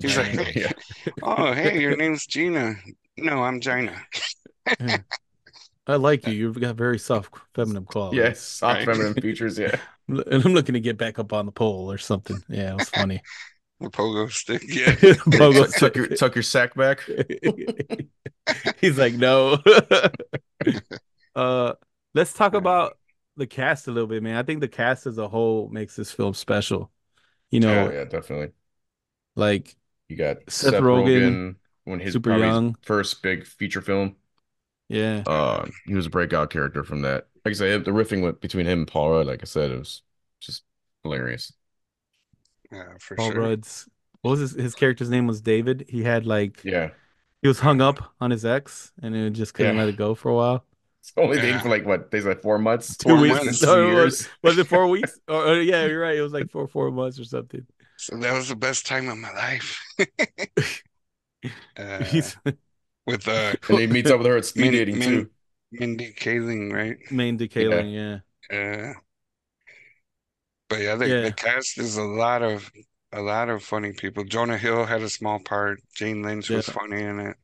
[0.00, 0.72] He's like, Yeah.
[1.22, 2.74] oh, hey, your name's Gina.
[3.16, 4.06] No, I'm Gina.
[5.88, 6.34] I like you.
[6.34, 8.18] You've got very soft feminine qualities.
[8.18, 8.84] Yes, soft Right.
[8.84, 9.58] feminine features.
[9.58, 9.76] Yeah.
[10.08, 12.42] And I'm looking to get back up on the pole or something.
[12.48, 13.22] Yeah, it was funny.
[13.80, 14.62] The pogo stick.
[14.66, 14.86] Yeah.
[15.36, 17.08] Pogo tuck, tuck your tuck your sack back.
[18.80, 19.58] He's like, no.
[21.34, 21.74] uh,
[22.14, 22.98] let's talk about
[23.36, 24.36] the cast a little bit, man.
[24.36, 26.90] I think the cast as a whole makes this film special.
[27.50, 28.52] You know, Oh yeah, definitely.
[29.36, 29.76] like
[30.08, 32.76] You got Seth Seth, Rogen, Rogen, when his super probably his young.
[32.82, 34.16] first big feature film.
[34.88, 37.28] Yeah, Uh, he was a breakout character from that.
[37.44, 39.78] Like I said, the riffing with, between him and Paul Rudd, like I said, it
[39.78, 40.02] was
[40.40, 40.64] just
[41.02, 41.52] hilarious.
[42.70, 43.34] Yeah, for Paul sure.
[43.34, 43.88] Rudd's.
[44.22, 45.26] What was his his character's name?
[45.26, 45.86] Was David?
[45.88, 46.90] He had like Yeah,
[47.42, 49.78] he was hung up on his ex, and it just couldn't Yeah.
[49.78, 50.64] let it go for a while.
[51.02, 51.42] it's only Yeah.
[51.42, 52.10] dating for like what?
[52.10, 53.44] Days like four months, Two Four weeks.
[53.44, 53.60] months.
[53.60, 55.18] two No, it was, was it four weeks?
[55.28, 56.16] Or, or- yeah, you're right.
[56.16, 57.66] It was like four four months or something.
[57.96, 59.82] So that was the best time of my life.
[61.76, 62.36] Uh, He's
[63.08, 65.30] with uh And he meets up with her at speed Min- dating Min- too.
[65.72, 66.96] Mindy Kaling, right?
[67.10, 67.92] Mindy Kaling.
[67.92, 68.20] Yeah.
[68.56, 68.94] Uh,
[70.68, 71.20] but yeah, the, Yeah.
[71.22, 72.70] the cast is a lot of
[73.12, 74.24] a lot of funny people.
[74.24, 75.80] Jonah Hill had a small part.
[75.94, 77.36] Jane Lynch was funny in it.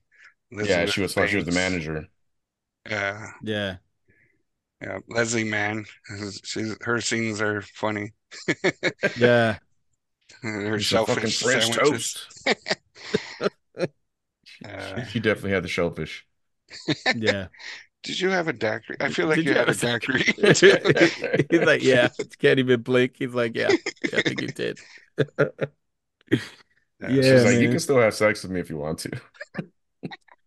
[0.51, 1.29] Yeah, she was fun.
[1.29, 2.07] She was the manager.
[2.89, 3.77] Yeah, Yeah.
[4.81, 4.99] yeah.
[5.09, 5.87] Leslie Mann,
[6.45, 8.13] she's her scenes are funny.
[9.17, 9.59] Yeah.
[10.43, 12.29] Her She's a fucking French sandwiches.
[12.47, 13.51] toast.
[14.65, 16.27] Uh, She definitely had the shellfish.
[17.13, 17.49] Yeah.
[18.03, 18.97] did you have a daiquiri?
[19.01, 20.25] I feel like you you had a have daiquiri.
[21.51, 23.15] He's like, yeah, can't even blink.
[23.19, 23.75] He's like, yeah,
[24.13, 24.81] I think you did.
[27.01, 29.21] Yeah, Yeah, like, you can still have sex with me if you want to.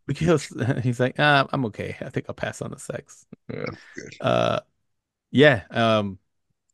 [0.06, 0.48] Because
[0.84, 1.98] he's like, ah, I'm okay.
[2.00, 3.26] I think I'll pass on the sex.
[3.50, 3.76] Yeah.
[4.20, 4.62] Uh,
[5.32, 5.64] yeah.
[5.72, 6.20] Um,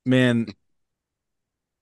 [0.05, 0.55] man,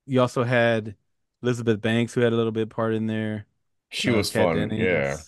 [0.06, 0.95] you also had
[1.43, 3.47] Elizabeth Banks who had a little bit part in there.
[3.89, 4.54] She Uh, was Kat fun.
[4.54, 5.24] Dennings, Yeah.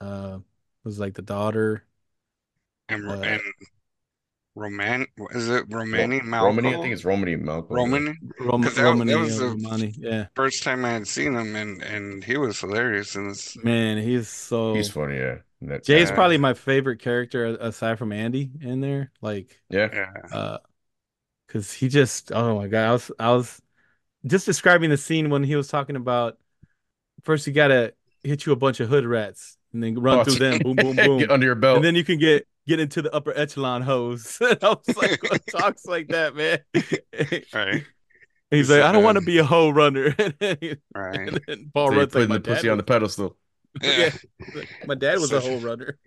[0.00, 0.38] Uh,
[0.84, 1.84] was like the daughter.
[2.88, 3.40] And, Uh, and
[4.56, 6.42] Roman, is it Romany Ro- Malco?
[6.44, 7.74] Romany, I think it's Romany Malcolm.
[7.76, 8.14] Romany.
[8.38, 9.94] Rom- 'Cause that- that Romany, was uh, the- Romany.
[9.98, 13.56] Yeah, First time I had seen him, and and he was hilarious And this.
[13.64, 14.74] man, he's so.
[14.74, 15.38] He's funny, yeah.
[15.60, 16.14] And That's, Jay's Yeah.
[16.14, 19.10] probably my favorite character aside from Andy in there.
[19.22, 19.88] Like, yeah.
[19.92, 20.58] Yeah, uh,
[21.48, 23.62] cause he just, oh my god, I was, I was
[24.26, 26.38] just describing the scene when he was talking about
[27.24, 30.36] first you gotta hit you a bunch of hood rats and then run Oh, through
[30.36, 31.76] them, boom, boom, boom, Get under your belt.
[31.76, 34.38] and then you can get get into the upper echelon hose.
[34.42, 36.60] I was like, what talks like that, man?
[37.52, 37.84] right,
[38.50, 40.10] He's He like, I don't want to be a hoe runner.
[40.12, 41.30] then right.
[41.74, 43.36] Paul So Rudd's putting like, the pussy on the pedestal.
[43.82, 44.10] Yeah,
[44.84, 45.98] my dad was a Such a- hoe runner.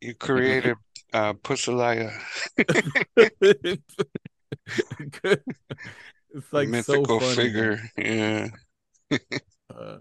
[0.00, 0.76] you created
[1.12, 2.12] uh, Pussalaya,
[6.30, 7.36] it's like mythical so funny.
[7.36, 7.80] figure.
[7.96, 8.48] Yeah,
[9.70, 9.98] Uh,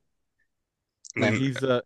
[1.15, 1.81] and he's uh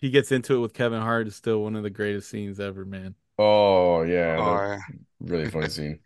[0.00, 2.84] he gets into it with Kevin Hart is still one of the greatest scenes ever,
[2.84, 3.14] man.
[3.38, 4.80] Oh yeah, oh, that-
[5.20, 6.00] really funny scene.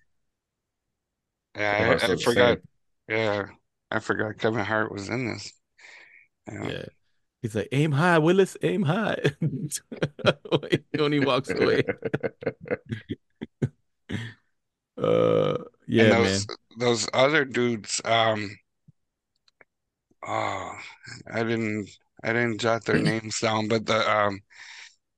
[1.57, 2.59] yeah, I, I forgot.
[3.09, 3.47] Yeah,
[3.91, 5.53] I forgot Kevin Hart was in this.
[6.51, 6.85] Yeah, Yeah.
[7.43, 9.19] He's like, aim high, Willis, aim high.
[9.41, 11.83] when he walks away.
[14.97, 16.23] Uh yeah, and man.
[16.23, 16.47] those
[16.79, 18.51] those other dudes, um,
[20.27, 20.79] oh,
[21.31, 21.89] I didn't
[22.23, 24.41] I didn't jot their names down, but the um,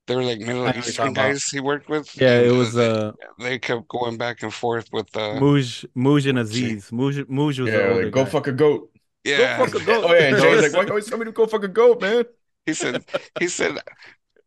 [0.06, 1.24] they were like Middle I know what you're Eastern talking about.
[1.32, 2.08] guys he worked with.
[2.20, 6.38] Yeah, it was uh they kept going back and forth with the Muj Muj and.
[6.38, 6.90] Aziz.
[6.90, 8.30] Muj Muj was Yeah, older like, go guy.
[8.30, 8.90] fuck a goat.
[9.24, 9.58] yeah.
[9.58, 10.04] Go fuck a goat.
[10.08, 12.24] Oh yeah, and Jay's like, why always tell me to go fuck a goat, man?
[12.66, 13.04] He said
[13.38, 13.78] he said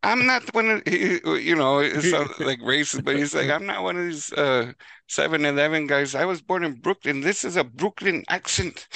[0.03, 3.65] I'm not one of he, you know it sounds like racist, but he's like I'm
[3.65, 4.71] not one of these uh
[5.09, 6.15] 7-Eleven guys.
[6.15, 7.21] I was born in Brooklyn.
[7.21, 8.87] This is a Brooklyn accent.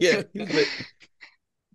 [0.00, 0.72] yeah, he's like,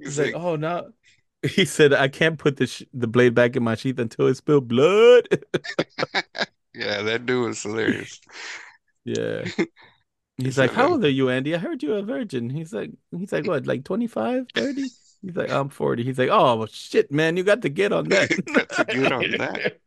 [0.04, 0.92] He's like, like, oh no,
[1.44, 4.36] he said, "I can't put the sh- the blade back in my sheath until it
[4.36, 5.28] spilled blood."
[6.76, 8.20] Yeah, that dude was hilarious.
[9.06, 9.46] yeah.
[10.38, 11.54] He's like, "How old are you, Andy?
[11.54, 14.82] I heard you're a virgin." He's like, "He's like what, like 25, 30?"
[15.22, 18.10] He's like, "I'm 40." He's like, "Oh well, shit, man, you got to get on
[18.10, 19.80] that." Got to get on that.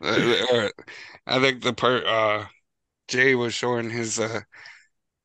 [0.00, 0.68] Uh,
[1.26, 2.46] I think the part uh
[3.08, 4.40] Jay was showing his uh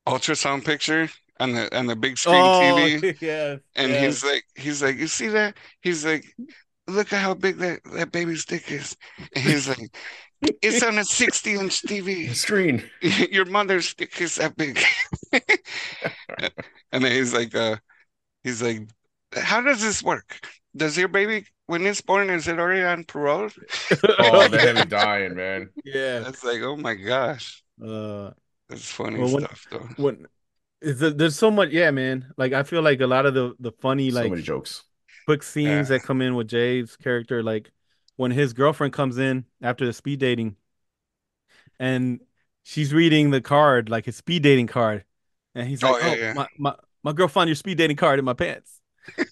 [0.08, 1.10] ultrasound picture
[1.42, 3.18] on the on the big screen TV.
[3.22, 3.58] yeah.
[3.76, 5.58] And he's like, he's like, you see that?
[5.82, 6.24] He's like,
[6.88, 8.96] look at how big that, that baby's dick is.
[9.36, 9.96] And he's like,
[10.62, 12.34] it's on a 60 inch TV.
[12.46, 12.84] Screen.
[13.32, 14.80] Your mother's dick is that big.
[16.92, 17.78] and then he's like, uh,
[18.44, 18.90] he's like,
[19.36, 20.40] how does this work?
[20.76, 23.50] Does your baby, when it's born, is it already on parole?
[24.20, 25.70] Oh, the heavy dying, man.
[25.84, 26.20] yeah.
[26.20, 28.32] That's like, oh my gosh, Uh,
[28.70, 29.90] that's funny Well, when- stuff though.
[29.98, 30.26] when
[30.82, 32.34] there, there's so much, yeah, man.
[32.38, 34.84] Like I feel like a lot of the the funny So like many jokes.
[35.26, 35.90] quick scenes Yeah.
[35.90, 37.72] that come in with Jay's character, like
[38.18, 40.58] when his girlfriend comes in after the speed dating,
[41.80, 42.20] and
[42.64, 45.06] she's reading the card, like his speed dating card,
[45.56, 46.34] and he's Oh, like, yeah, "Oh, yeah.
[46.34, 48.80] my my my girl found your speed dating card in my pants,"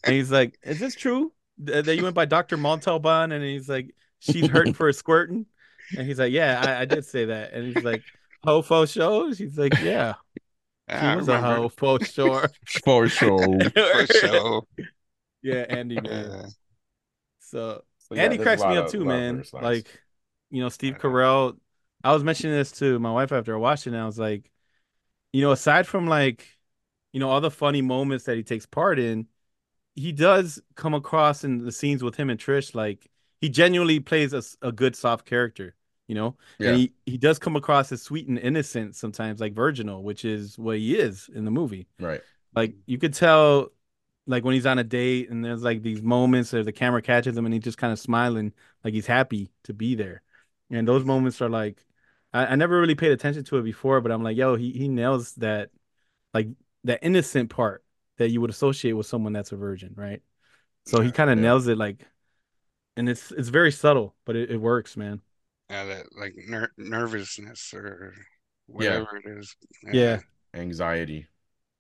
[0.06, 1.34] and he's like, "Is this true
[1.66, 5.46] th- that you went by Doctor Montalban?" And he's like, "She's hurting for a squirting,"
[5.96, 8.06] and he's like, "Yeah, I, I did say that," and he's like,
[8.44, 10.16] "Ho fo show?" She's like, "Yeah,
[10.98, 12.52] she I was a remember hoe fo sure."
[12.84, 13.72] For sure.
[13.92, 14.64] for sure.
[15.42, 16.36] yeah, Andy man.
[16.36, 16.50] Yeah.
[17.40, 19.46] So So, yeah, Andy cracks me up too, man.
[19.60, 20.02] Like,
[20.50, 20.98] you know, Steve Yeah.
[20.98, 21.58] Carell.
[22.04, 24.52] I was mentioning this to my wife after I watched it, and I was like,
[25.34, 26.48] you know, aside from like,
[27.14, 29.28] you know, all the funny moments that he takes part in,
[29.96, 33.08] he does come across in the scenes with him and Trish like
[33.42, 35.76] he genuinely plays a, a good soft character,
[36.10, 36.72] you know, Yeah.
[36.72, 40.60] and he he does come across as sweet and innocent sometimes, like virginal, which is
[40.60, 42.22] what he is in the movie right.
[42.56, 43.70] like you could tell
[44.28, 47.38] like when he's on a date and there's like these moments where the camera catches
[47.38, 50.22] him and he's just kind of smiling like he's happy to be there
[50.70, 51.86] and those moments are like
[52.34, 54.88] I, I never really paid attention to it before but i'm like yo he, he
[54.88, 55.72] nails that
[56.34, 56.50] like
[56.86, 57.84] that innocent part
[58.18, 60.22] that you would associate with someone that's a virgin right
[60.86, 61.44] so he kind of yeah.
[61.44, 62.06] nails it like
[62.98, 65.22] and it's it's very subtle but it, it works man
[65.70, 68.14] Yeah, that like ner- nervousness or
[68.80, 69.00] Yeah.
[69.00, 69.56] whatever it is.
[69.92, 70.20] yeah
[70.54, 71.28] Anxiety.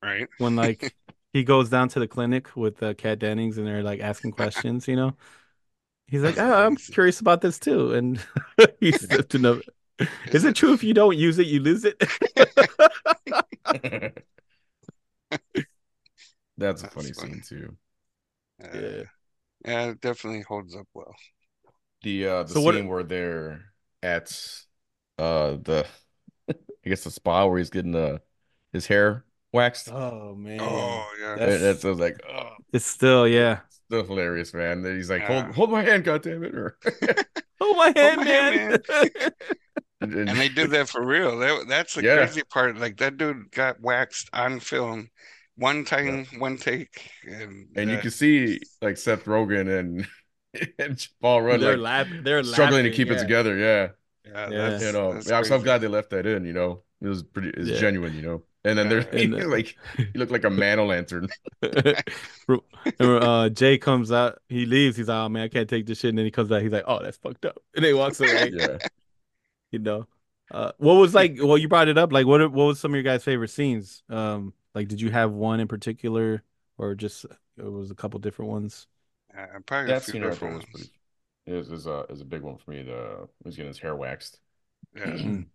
[0.04, 0.28] Right.
[0.38, 0.96] when like
[1.34, 4.88] he goes down to the clinic with uh, Kat Dennings and they're like asking questions,
[4.88, 5.16] you know.
[6.08, 8.20] He's like, oh, I'm curious about this too, and
[8.80, 9.62] he said to know,
[10.32, 12.02] is it true if you don't use it, you lose it?
[16.58, 17.34] That's a That's funny funny.
[17.34, 17.78] scene too.
[18.64, 19.04] Uh, yeah,
[19.66, 21.16] yeah, it definitely holds up well.
[22.04, 23.69] The uh the So what- scene where they're
[24.04, 24.32] at
[25.18, 25.86] uh the
[26.50, 28.20] I guess the spa where he's getting uh
[28.74, 29.90] his hair waxed.
[29.92, 31.28] Oh man, Oh yeah.
[31.36, 33.60] That- that's- That's, I was like, oh, it's still yeah.
[33.88, 34.82] still hilarious, man.
[34.82, 35.44] Then he's like, Yeah.
[35.44, 36.54] hold hold my hand, goddammit.
[36.54, 36.78] Or
[37.62, 38.70] hold my hand, my man.
[38.72, 38.84] hand,
[40.02, 41.38] and, And they did that for real.
[41.40, 42.18] That that's the Yeah.
[42.18, 42.78] crazy part.
[42.78, 45.10] Like that dude got waxed on film,
[45.56, 50.08] one time, one take, and and you can see like Seth Rogen and
[50.80, 52.24] and Paul Rudd they're like laughing.
[52.24, 53.58] They're struggling to laughing, keep it together.
[53.58, 53.90] Yeah.
[54.26, 54.70] yeah, Yeah.
[54.70, 56.46] that's, you know, that's yeah, I'm so glad they left that in.
[56.46, 57.80] You know, it was pretty, it's Yeah.
[57.80, 58.14] genuine.
[58.16, 61.28] You know, and then there's And, uh, like he looked like a man o' lantern.
[63.00, 64.98] Uh, Jay comes out, he leaves.
[64.98, 66.64] He's like, "Oh man, I can't take this shit." And then he comes back.
[66.64, 68.52] He's like, "Oh, that's fucked up." And then he walks away.
[68.54, 68.78] Yeah,
[69.72, 70.08] you know
[70.52, 72.96] uh what was like well you brought it up like what what was some of
[72.96, 76.44] your guys favorite scenes um like did you have one in particular
[76.78, 77.26] or just
[77.58, 78.88] it was a couple different ones
[79.34, 80.66] Yeah, probably a that few scene different was ones.
[80.66, 80.90] pretty.
[81.48, 82.84] Is is a is a big one for me.
[82.84, 84.40] The he's getting his hair waxed.
[84.96, 85.48] Yeah, Mm.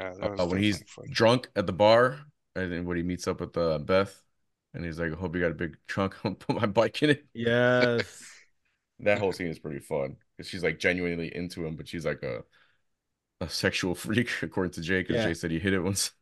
[0.00, 1.10] yeah, that was Uh, when he's fun.
[1.10, 2.20] drunk at the bar,
[2.56, 4.22] and then when he meets up with uh, Beth,
[4.74, 6.16] and he's like, "I hope you got a big trunk.
[6.24, 8.32] I'll put my bike in it." yes
[9.00, 12.22] That whole scene is pretty fun because she's like genuinely into him, but she's like
[12.22, 12.44] a
[13.40, 15.08] a sexual freak according to Jake.
[15.08, 15.22] Because Yeah.
[15.22, 16.12] Jay said he hit it once.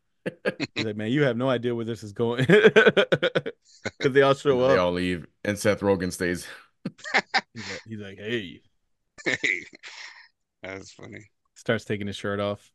[0.75, 3.53] he's like man you have no idea where this is going because
[4.13, 6.47] they all show They up all leave, and Seth Rogen stays.
[7.55, 8.61] He's, like, he's like hey.
[10.63, 11.27] That's funny.
[11.55, 12.73] starts taking his shirt off.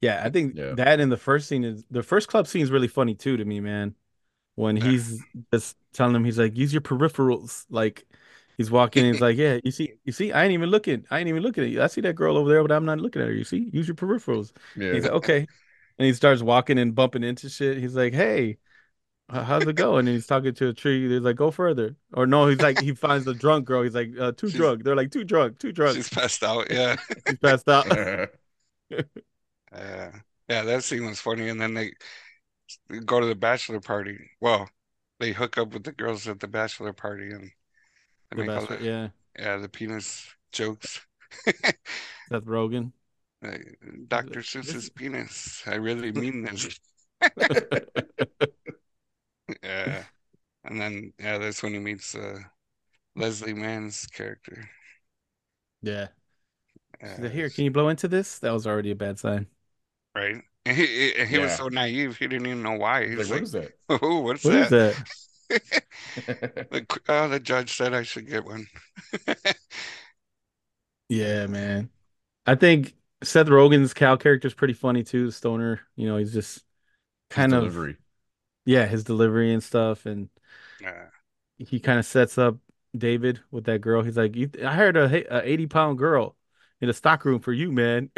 [0.00, 0.74] Yeah i think Yeah.
[0.76, 3.44] that in the first scene is the first club scene is really funny too to
[3.44, 3.94] me man.
[4.56, 7.64] When he's just telling him he's like use your peripherals.
[7.70, 8.06] Like
[8.56, 11.18] he's walking and he's like yeah you see you see i ain't even looking i
[11.18, 11.82] ain't even looking at you.
[11.82, 13.34] I see that girl over there but i'm not looking at her.
[13.34, 14.52] You see use your peripherals.
[14.74, 15.46] Yeah, he's like okay.
[15.98, 17.78] And he starts walking and bumping into shit.
[17.78, 18.42] He's like hey.
[18.42, 18.58] h-
[19.30, 22.46] how's it going and he's talking to a tree he's like go further or no
[22.48, 25.10] he's like he finds the drunk girl he's like uh, too She's- drunk they're like
[25.10, 26.70] too drunk too drunk She's passed out.
[26.70, 26.96] Yeah.
[27.26, 27.86] he's passed out
[29.72, 30.12] Yeah,
[30.48, 31.48] yeah, that scene was funny.
[31.48, 31.92] And then they
[33.04, 34.18] go to the bachelor party.
[34.40, 34.68] Well,
[35.20, 37.50] they hook up with the girls at the bachelor party, and
[38.30, 39.08] They Good make all the, yeah.
[39.38, 41.00] yeah, the penis jokes.
[41.46, 42.92] Seth Rogen.
[44.08, 44.40] Dr.
[44.40, 45.62] Seuss's penis.
[45.66, 46.80] I really mean this.
[49.86, 50.04] Yeah.
[50.64, 52.40] And then yeah, that's when he meets uh
[53.16, 54.70] Leslie Mann's character.
[55.82, 56.08] Yeah.
[57.02, 58.38] Uh, Here, can you blow into this?
[58.38, 59.46] That was already a bad sign.
[60.14, 60.42] right?
[60.66, 63.08] And he, he, and he was so naive, he didn't even know why.
[63.08, 63.52] He He's was like, like, what is
[63.88, 64.98] "Oh, what's What is that?" that?
[66.16, 66.70] that?
[66.70, 68.66] Like, oh, the judge said I should get one.
[71.08, 71.90] Yeah, man.
[72.46, 75.26] I think Seth Rogen's Cal character is pretty funny too.
[75.26, 76.64] The stoner, you know, he's just
[77.30, 77.96] kind of delivery.
[78.64, 80.28] Yeah, his delivery and stuff, and
[80.80, 81.10] Yeah.
[81.58, 82.56] he kind of sets up
[82.96, 84.02] David with that girl.
[84.02, 86.36] He's like, I hired a, a eighty pound girl
[86.80, 88.10] in a stockroom for you, man,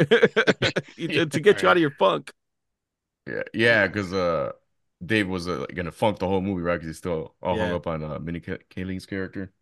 [1.11, 2.31] to, to get you out of your funk.
[3.27, 4.51] Yeah, yeah, because uh,
[5.05, 6.75] Dave was uh, gonna funk the whole movie, right?
[6.75, 9.53] Because he's still all hung up on uh, Mindy Ka- Kaling's character.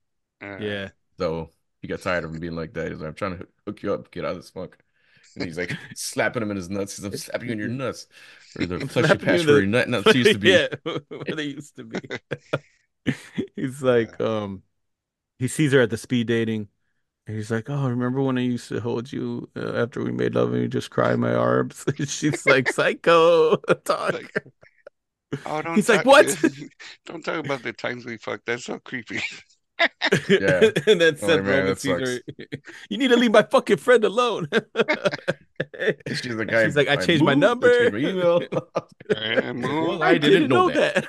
[0.42, 2.90] Uh, Yeah, So he got tired of him being like that.
[2.92, 4.78] He's like, "I'm trying to hook you up, get out of this funk."
[5.36, 6.96] And he's like slapping him in his nuts.
[6.96, 8.08] He's like, "I'm slapping you in your nuts,
[8.60, 11.76] or the fleshy patch where your nut nuts used to be." yeah, where they used
[11.78, 12.00] to be.
[13.56, 14.64] he's like, um,
[15.40, 16.70] he sees her at the speed dating.
[17.28, 20.36] And he's like, "Oh, remember when I used to hold you uh, after we made
[20.36, 24.44] love and you just cry in my arms?" She's like, "Psycho, talk." Like,
[25.46, 26.28] Oh, don't He's like, "What?"
[27.06, 28.46] don't talk about the times we fucked.
[28.46, 29.22] That's so creepy.
[30.30, 30.72] Yeah.
[30.88, 32.20] and then Oh, Seth man, Rogen that sees her.
[32.90, 34.48] You need to leave my fucking friend alone.
[36.08, 37.90] She's like, She's like, I changed my moved, I number.
[37.90, 38.42] changed my email.
[39.12, 41.06] Well, I didn't know that.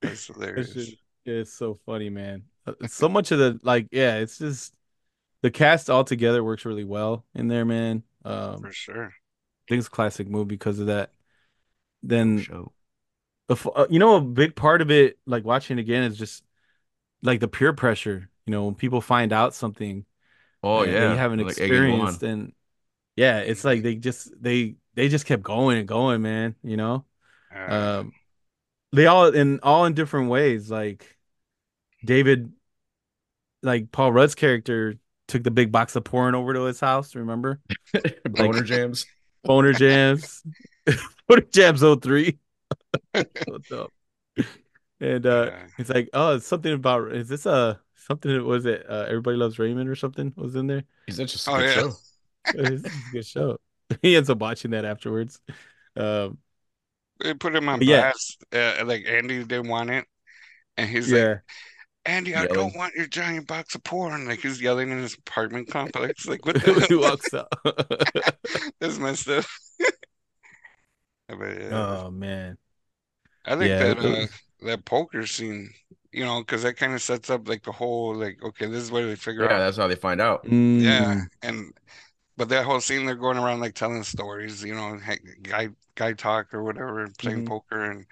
[0.00, 0.72] That's It's hilarious.
[0.74, 2.42] just- it's so funny, man.
[2.66, 4.74] Uh, So much of the like, yeah, it's just
[5.42, 8.02] the cast all together works really well in there, man.
[8.24, 9.04] Um, For sure.
[9.06, 11.12] I think it's a classic movie because of that.
[12.02, 12.72] Then Show.
[13.48, 16.42] The uh, you know a big part of it, like watching again, is just
[17.22, 18.28] like the peer pressure.
[18.46, 20.04] You know, when people find out something
[20.62, 22.18] Oh and yeah, you haven't like egging him on.
[22.18, 22.52] experienced, and
[23.16, 26.54] yeah, it's like they just they they just kept going and going, man.
[26.62, 27.04] You know,
[27.54, 28.12] Uh, um,
[28.92, 30.70] they all in all in different ways.
[30.70, 31.18] Like
[32.04, 32.52] David,
[33.62, 34.96] like Paul Rudd's character
[35.28, 37.14] took the big box of porn over to his house.
[37.14, 37.60] Remember,
[38.28, 39.06] Boner jams.
[39.44, 40.42] Boner Jams,
[41.28, 42.38] Boner Jams 03.
[43.46, 43.92] What's up?
[45.00, 45.66] And uh, yeah.
[45.78, 48.44] it's like, oh, it's something about is this a something?
[48.44, 50.32] Was it uh, Everybody Loves Raymond or something?
[50.36, 50.84] Was in there?
[51.06, 51.70] He's such a Oh, good yeah.
[51.70, 51.96] show.
[52.52, 53.58] It's a good show.
[54.02, 55.40] He ends up watching that afterwards.
[55.96, 56.38] Um,
[57.20, 58.02] They put him on But yeah.
[58.02, 58.44] blast.
[58.52, 60.06] Uh, like Andy didn't want it,
[60.76, 61.30] and he's like,
[62.06, 62.48] "Andy, I Yelling.
[62.48, 66.26] don't want your giant box of porn." Like he's yelling in his apartment complex.
[66.28, 66.96] Like what the he hell?
[66.96, 67.48] walks out.
[68.80, 69.44] That's messed up.
[71.28, 71.70] But, yeah.
[71.70, 72.58] oh man,
[73.62, 74.26] I think yeah, that uh,
[74.66, 75.70] that poker scene,
[76.12, 78.90] you know, because that kind of sets up like the whole like, okay, this is
[78.92, 80.44] where they figure Yeah, out, Yeah, that's how they find out.
[80.74, 81.72] yeah, Mm, and
[82.36, 84.98] but that whole scene they're going around like telling stories, you know,
[85.42, 87.44] guy guy talk or whatever, playing Mhm.
[87.44, 88.06] poker, and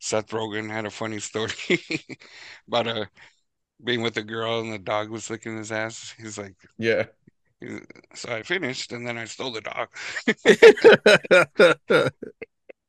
[0.00, 1.52] Seth Rogen had a funny story
[2.68, 3.06] about uh
[3.84, 6.14] being with a girl and the dog was licking his ass.
[6.18, 7.06] He's like, Yeah.
[8.14, 9.88] so I finished and then I stole the dog.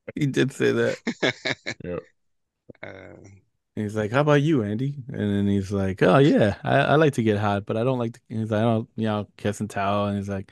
[0.15, 0.99] he did say that.
[1.83, 1.99] Yeah.
[2.83, 3.15] uh,
[3.75, 7.13] He's like, "How about you, Andy?" And then he's like, "Oh yeah, I, I like
[7.15, 9.59] to get hot, but I don't like to." He's like, "I don't, you know, kiss
[9.59, 10.51] and towel." And he's like,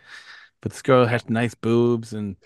[0.62, 2.38] "But this girl has nice boobs." And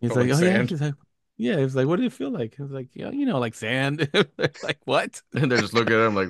[0.00, 0.96] he's like, like "Oh yeah." He's like,
[1.38, 4.10] "Yeah." He's like, "What did it feel like?" He's like, "Yeah, you know, like sand."
[4.62, 6.28] Like, "What?" And they're just looking at him like,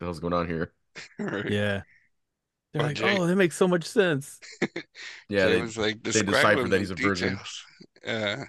[0.00, 0.72] the hell's going on here?
[1.18, 1.52] right.
[1.52, 1.82] Yeah.
[2.72, 4.40] They're Oh, like, Jay- "Oh, that makes so much sense."
[5.28, 7.40] Yeah, So they, it was like they describe decipher that he's a virgin.
[7.40, 7.64] details.
[8.06, 8.44] Uh,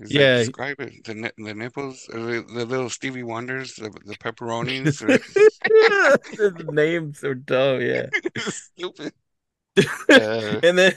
[0.00, 0.36] he's Yeah.
[0.36, 1.04] like, describe it.
[1.04, 5.02] The the nipples, the, the little Stevie Wonders, the the pepperonis.
[5.02, 5.18] or-
[6.58, 7.80] the names are dumb.
[7.80, 8.06] Yeah.
[8.38, 9.12] Stupid.
[10.10, 10.94] Uh, and then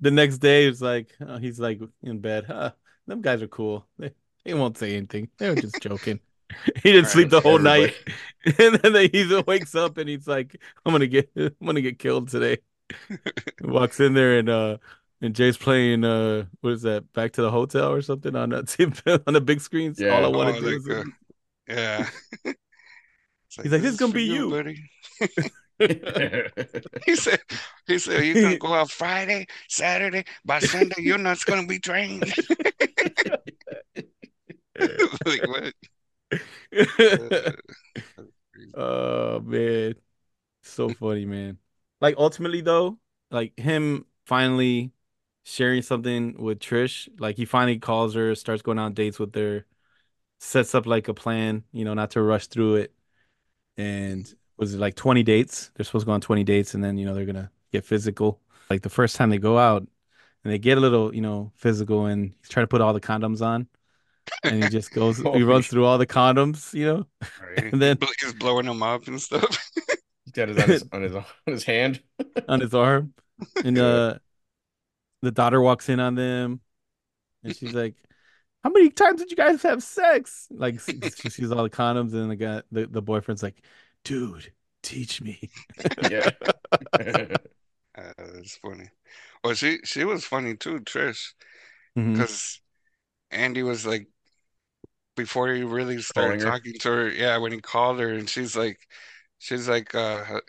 [0.00, 2.70] the next day it's like uh, he's like in bed huh
[3.06, 4.12] them guys are cool they,
[4.44, 6.20] they won't say anything they were just joking
[6.82, 7.94] he didn't sleep the whole night
[8.58, 12.28] and then he wakes up and he's like i'm gonna get i'm gonna get killed
[12.28, 12.58] today
[13.62, 14.76] walks in there and uh
[15.22, 19.22] and Jay's playing uh what is that back to the hotel or something on that
[19.26, 20.10] on the big screens Yeah.
[20.16, 21.04] all i want Oh, to do is uh,
[21.68, 22.08] yeah.
[23.54, 24.82] It's He's like, "This is gonna be you." buddy.
[27.06, 27.40] He said,
[27.86, 32.32] he said, you gonna go out Friday, Saturday, by Sunday, you're not gonna be drained.
[35.26, 35.74] like what?
[37.32, 37.52] Uh,
[38.74, 39.94] Oh man,
[40.62, 41.58] so funny, man.
[42.00, 42.98] Like ultimately though,
[43.30, 44.92] like him finally
[45.44, 49.66] sharing something with Trish, like he finally calls her, starts going on dates with her,
[50.40, 52.94] sets up like a plan, you know, not to rush through it.
[53.76, 55.70] and was it like 20 dates?
[55.74, 58.40] They're supposed to go on 20 dates and then, you know, they're gonna get physical.
[58.70, 59.82] Like the first time they go out
[60.44, 63.00] and they get a little, you know, physical and he's trying to put all the
[63.00, 63.68] condoms on.
[64.48, 67.06] And he just goes he runs through all the condoms, you know.
[67.40, 67.72] Right?
[67.72, 69.70] And then He's blowing them up and stuff.
[70.24, 72.02] He's got his on his on his, on his hand.
[72.48, 73.14] on his arm.
[73.62, 73.78] And Yeah.
[73.78, 74.18] uh
[75.22, 76.60] the daughter walks in on them
[77.42, 77.94] and she's like,
[78.64, 80.48] How many times did you guys have sex?
[80.50, 83.62] Like she sees all the condoms and the guy the, the boyfriend's like,
[84.04, 84.52] dude,
[84.82, 85.50] teach me.
[86.10, 86.30] Yeah.
[87.94, 88.88] Uh, it's funny.
[89.44, 91.34] Well, she she was funny too, Trish,
[91.94, 92.58] because
[93.30, 94.08] Andy was like,
[95.16, 98.78] before he really started talking to her, yeah, when he called her, and she's like,
[99.38, 100.40] she's like, uh,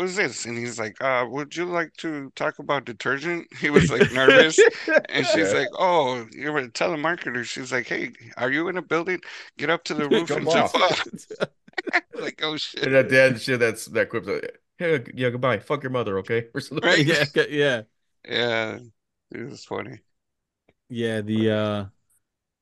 [0.00, 0.46] who's this?
[0.46, 3.46] And he's like, uh, would you like to talk about detergent?
[3.58, 4.66] He was like nervous,
[5.08, 5.54] and she's Yeah.
[5.54, 7.44] like, oh, you're a telemarketer.
[7.44, 9.20] She's like, hey, are you in a building?
[9.58, 10.74] Get up to the roof and jump off.
[10.74, 11.08] off.
[12.14, 12.82] Like, oh shit.
[12.84, 14.26] And at the end, shit, that's that quip.
[14.26, 15.58] Like, yeah, yeah, goodbye.
[15.58, 16.48] Fuck your mother, okay?
[16.54, 16.88] Or something.
[16.88, 17.06] Right.
[17.06, 17.82] yeah, yeah.
[18.24, 18.78] Yeah,
[19.30, 20.00] it was funny.
[20.88, 21.86] Yeah, the uh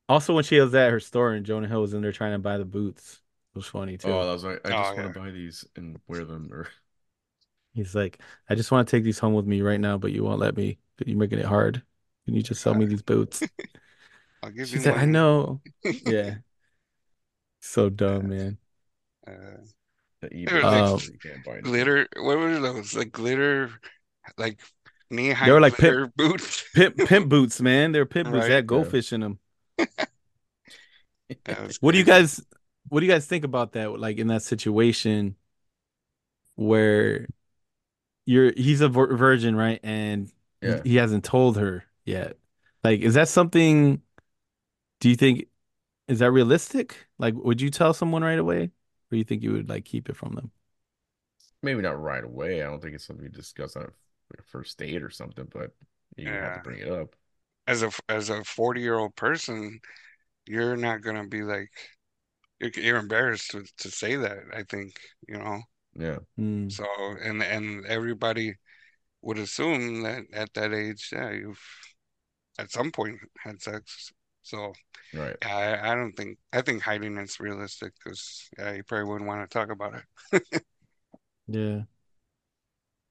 [0.09, 2.39] also when she was at her store and Jonah Hill was in there trying to
[2.39, 3.21] buy the boots.
[3.55, 4.11] It was funny too.
[4.11, 5.03] Oh, that was like, I Oh, just yeah.
[5.03, 6.51] want to buy these and wear them.
[6.53, 6.67] Or
[7.77, 10.23] He's like, I just want to take these home with me right now, but you
[10.23, 10.79] won't let me.
[11.05, 11.83] You're making it hard.
[12.25, 13.49] Can you just sell me these boots?
[14.43, 15.61] I'll give She you said, I know.
[16.05, 16.37] Yeah.
[17.59, 18.57] So dumb, man.
[19.25, 19.61] Uh,
[20.21, 21.71] the They eBay like ones, you can't buy anything.
[21.71, 22.07] glitter.
[22.17, 22.95] What were those?
[22.95, 23.71] Like glitter,
[24.37, 24.59] like
[25.09, 26.63] knee high They were like pimp- boots.
[26.73, 27.91] Pimp pimp boots, man.
[27.91, 28.47] They're pimp boots.
[28.47, 28.55] They Right.
[28.55, 28.91] had Yeah.
[28.91, 29.39] goldfish in them.
[31.79, 32.41] What do you guys
[32.89, 33.99] what do you guys think about that?
[33.99, 35.35] Like in that situation
[36.55, 37.27] where
[38.27, 39.81] you're he's a virgin, right?
[39.83, 40.31] And
[40.65, 40.83] he- Yeah.
[40.83, 42.37] he hasn't told her yet.
[42.85, 44.03] Like, is that something
[44.99, 45.47] do you think
[46.07, 47.07] is that realistic?
[47.19, 48.71] Like, would you tell someone right away?
[49.11, 50.51] Or you think you would like keep it from them?
[51.63, 52.61] Maybe not right away.
[52.61, 53.83] I don't think it's something you discuss on
[54.37, 55.71] a first date or something, but
[56.15, 57.15] you have to bring it up.
[57.65, 59.79] As a as a 40 year old person,
[60.47, 61.69] you're not gonna be like
[62.59, 65.61] you're, you're embarrassed to, to say that, I think, you know.
[65.97, 66.19] Yeah.
[66.37, 66.69] Hmm.
[66.69, 66.85] So
[67.21, 68.55] and and everybody
[69.23, 71.61] would assume that at that age, yeah, you've
[72.59, 74.11] at some point had sex.
[74.43, 74.73] So
[75.13, 75.37] Right.
[75.43, 79.49] I I don't think I think hiding it's realistic because yeah, you probably wouldn't want
[79.49, 79.95] to talk about
[80.31, 80.63] it.
[81.47, 81.83] Yeah.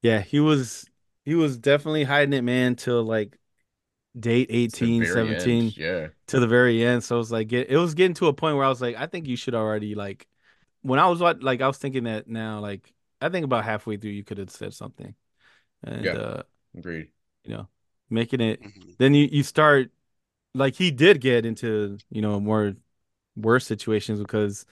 [0.02, 0.86] Yeah, he was
[1.24, 3.38] he was definitely hiding it, man, till like
[4.18, 4.48] date
[4.80, 5.58] It's 18, very end.
[5.58, 6.08] 17 Yeah.
[6.28, 7.04] to the very end.
[7.04, 8.96] So it was like get, it was getting to a point where I was like,
[8.96, 10.28] I think you should already like
[10.86, 13.96] when I was what like I was thinking that now, like I think about halfway
[13.96, 15.14] through you could have said something.
[15.82, 16.12] And Yeah.
[16.12, 16.42] uh,
[16.76, 17.08] Agreed.
[17.44, 17.68] you know,
[18.10, 18.96] making it Mhm.
[18.98, 19.90] then you, you start
[20.54, 22.74] like he did get into, you know, more
[23.36, 24.64] worse situations because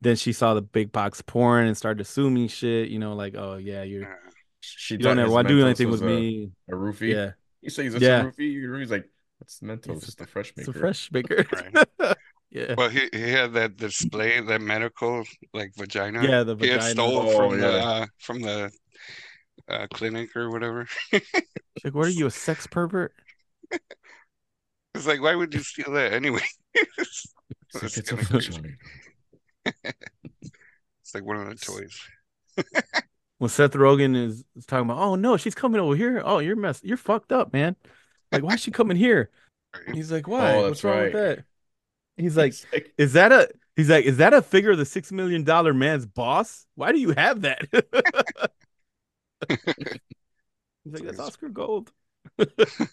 [0.00, 3.56] then she saw the big box porn and started assuming shit, you know, like, oh
[3.56, 4.14] yeah, you're Yeah.
[4.60, 6.50] She you don't thought ever want to do anything with a, me.
[6.68, 7.12] A roofie.
[7.14, 7.32] Yeah.
[7.62, 8.22] He says it's Yeah.
[8.22, 8.80] a roofie.
[8.80, 9.08] He's like,
[9.38, 10.80] that's Mentos, It's- just a fresh It's a maker.
[10.80, 11.44] fresh maker.
[12.54, 12.68] Right.
[12.68, 12.74] yeah.
[12.76, 16.22] Well, he he had that display, that medical like vagina.
[16.22, 16.66] Yeah, the vagina.
[16.66, 18.70] He had stole Oh, from the uh, from the
[19.68, 20.86] uh, clinic or whatever.
[21.84, 23.14] Like, what are you, a sex pervert?
[24.94, 26.42] It's like, why would you steal that anyway?
[26.74, 27.34] It's
[27.70, 28.60] It's like, it's a kinda crazy.
[28.60, 28.68] vagina.
[31.02, 32.00] It's like one of the toys.
[33.38, 36.20] When Seth Rogen is, is talking about, oh no, she's coming over here.
[36.24, 37.76] Oh, you're mess, you're fucked up, man.
[38.32, 39.30] Like, why is she coming here?
[39.74, 39.94] Right?
[39.94, 40.54] He's like, why?
[40.54, 41.44] Oh, What's that's wrong with that?
[42.18, 43.48] He's like, It's like, is that a?
[43.76, 46.66] He's like, is that a figure of the six million dollar man's boss?
[46.74, 47.60] Why do you have that?
[49.48, 51.92] He's like, that's Oscar Gold.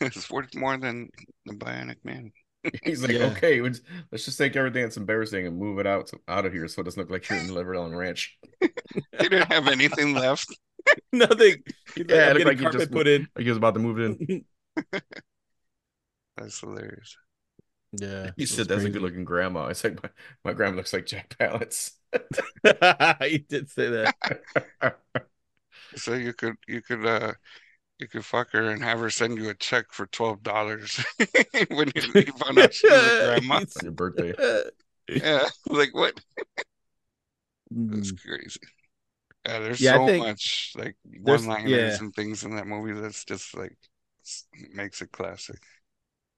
[0.01, 1.09] It's worth more than
[1.45, 2.31] the Bionic Man.
[2.83, 3.25] he's like, Yeah.
[3.25, 6.53] okay, let's let's just take everything that's embarrassing and move it out to, out of
[6.53, 8.37] here so it doesn't look like you're in Liver Island Ranch.
[8.61, 8.69] He
[9.19, 10.47] didn't have anything left.
[11.11, 11.63] Nothing.
[11.95, 13.27] He's like, Yeah, it looked like he carpet just- put in.
[13.35, 14.45] Like he was about to move in.
[16.37, 17.17] That's hilarious.
[17.99, 19.67] Yeah, He said that's a good looking grandma.
[19.67, 20.09] It's like my,
[20.43, 21.91] my grandma looks like Jack Palance.
[23.21, 24.15] he did say that.
[25.95, 27.33] So you could you could uh
[27.99, 31.03] you could fuck her and have her send you a check for twelve dollars
[31.69, 33.61] when you, you found out she was a grandma.
[33.75, 34.35] on your birthday.
[35.07, 36.19] Yeah, like what?
[37.89, 38.17] That's Mm.
[38.25, 38.59] crazy.
[39.45, 42.01] Yeah, there's Yeah, so think much like one-liners yeah.
[42.01, 43.77] and things in that movie that's just like
[44.73, 45.59] makes it classic.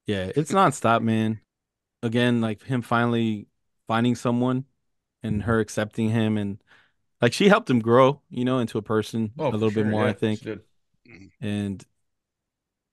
[0.05, 1.41] Yeah, it's nonstop, man.
[2.08, 3.47] Again, like him finally
[3.88, 4.66] finding someone
[5.24, 6.58] and her accepting him and
[7.22, 10.03] like she helped him grow, you know, into a person Oh, a little bit more,
[10.03, 10.41] yeah, I think.
[11.41, 11.84] And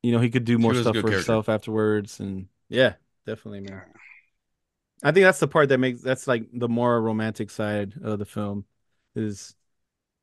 [0.03, 1.17] you know, he could do more stuff for character.
[1.17, 2.95] himself afterwards and yeah,
[3.27, 3.83] definitely, man.
[5.03, 8.25] I think that's the part that makes that's like the more romantic side of the
[8.25, 8.65] film
[9.15, 9.55] is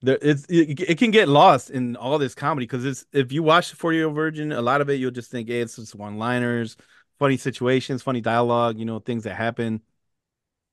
[0.01, 3.43] there it's it, it can get lost in all this comedy because it's if you
[3.43, 5.75] watch the 40 year old virgin, a lot of it you'll just think hey, it's
[5.75, 6.77] just one liners,
[7.21, 9.81] funny situations, funny dialogue, you know, things that happen.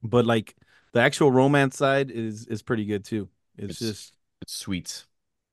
[0.03, 0.57] But like
[0.93, 3.29] the actual romance side is is pretty good too.
[3.57, 5.05] It's, It's- just It's sweet.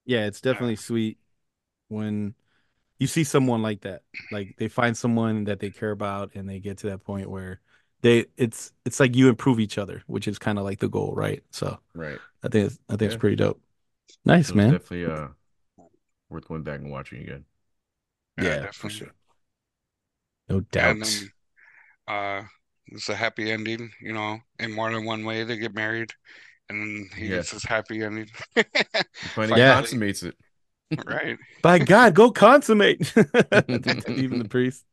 [0.05, 1.17] yeah, it's definitely sweet
[1.89, 2.35] when
[2.99, 4.03] you see someone like that.
[4.31, 7.61] Like they find someone that they care about and they get to that point where
[8.01, 11.13] they it's it's like you improve each other, which is kind of like the goal,
[11.15, 11.43] right?
[11.51, 12.21] So Right.
[12.43, 13.61] I think it's, I think it's pretty dope.
[14.25, 14.71] Nice, man.
[14.71, 15.29] definitely uh
[16.29, 17.45] worth going back and watching again.
[18.37, 19.13] Yeah, for sure.
[20.49, 21.03] No And doubt.
[21.03, 21.31] then,
[22.07, 22.43] uh,
[22.87, 25.43] it's a happy ending, you know, in more than one way.
[25.43, 26.11] They get married,
[26.69, 27.31] and he Yeah.
[27.31, 28.29] gets his happy ending.
[29.21, 29.63] He finally Yeah.
[29.63, 30.37] consummates it.
[31.05, 31.37] right.
[31.61, 33.13] By God, go consummate.
[34.07, 34.85] Even the priest.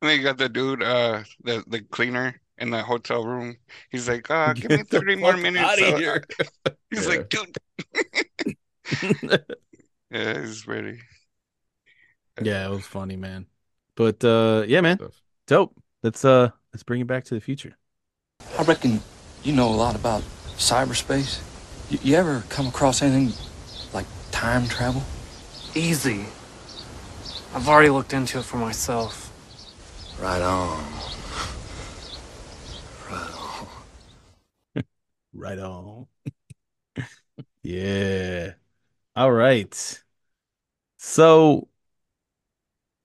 [0.00, 3.56] And then you got the dude, uh, the the cleaner in the hotel room.
[3.90, 5.80] He's like, uh, give me Get the 30 more minutes.
[5.80, 6.24] outta uh, here.
[6.90, 7.08] He's Yeah.
[7.08, 7.56] like, dude.
[10.10, 11.00] Yeah, he's ready.
[12.40, 13.46] yeah, it was funny, man.
[13.96, 14.96] But uh yeah, man.
[14.98, 15.22] Stuff.
[15.46, 15.76] Dope.
[16.02, 17.76] Let's uh let's bring it back to the future.
[18.58, 19.00] I reckon
[19.42, 20.22] you know a lot about
[20.56, 21.40] cyberspace.
[21.90, 23.32] You, you ever come across anything
[23.92, 25.02] like time travel?
[25.74, 26.26] Easy.
[27.54, 29.30] I've already looked into it for myself.
[30.20, 30.84] Right on.
[33.10, 33.66] Right on.
[35.34, 36.06] Right on.
[37.62, 38.54] yeah.
[39.16, 40.02] All right.
[40.98, 41.68] So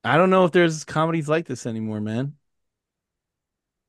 [0.07, 2.37] I don't know if there's comedies like this anymore, man.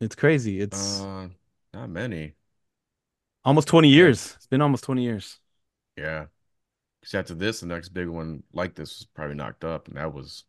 [0.01, 0.61] It's crazy.
[0.61, 1.29] It's Uh
[1.75, 2.35] not many.
[3.45, 4.35] almost 20 years.
[4.37, 5.39] It's been almost 20 years.
[5.97, 6.27] Yeah.
[7.01, 10.15] Because after this, the next big one like this was probably knocked up, and that
[10.15, 10.45] was,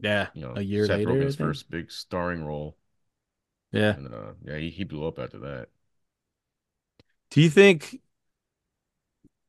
[0.00, 0.28] Yeah.
[0.34, 2.76] you know, A year Seth later, Rogen's first big starring role.
[3.72, 3.96] Yeah.
[3.96, 5.68] And uh yeah, he, he blew up after that.
[7.30, 8.00] Do you think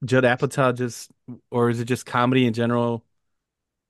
[0.05, 1.11] Judd Apatow just,
[1.51, 3.05] or is it just comedy in general,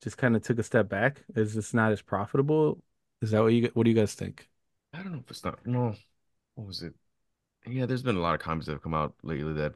[0.03, 1.23] just kind of took a step back?
[1.35, 2.83] Is this not as profitable?
[3.21, 4.49] Is that what you what do you guys think?
[4.93, 5.95] I don't know if it's not no,
[6.55, 6.93] what was it?
[7.65, 9.75] Yeah, there's been a lot of comedies that have come out lately that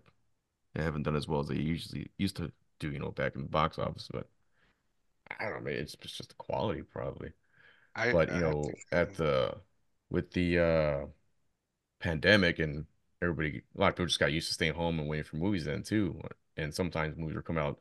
[0.73, 3.43] they haven't done as well as they usually used to do, you know, back in
[3.43, 4.27] the box office, but
[5.39, 7.33] I don't know, it's it's just the quality probably.
[7.95, 9.57] I, But I you know, at the
[10.09, 11.07] with the uh
[11.99, 12.85] pandemic and
[13.21, 15.65] everybody a lot of people just got used to staying home and waiting for movies
[15.65, 16.21] then too.
[16.57, 17.79] And sometimes movies were coming out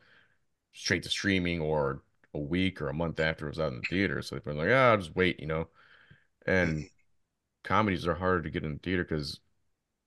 [0.74, 2.02] straight to streaming or
[2.36, 4.22] a week or a month after it was out in the theater.
[4.22, 5.68] So they've been like, ah, I'll just wait, you know.
[6.46, 6.86] And
[7.64, 9.40] comedies are harder to get in the theater because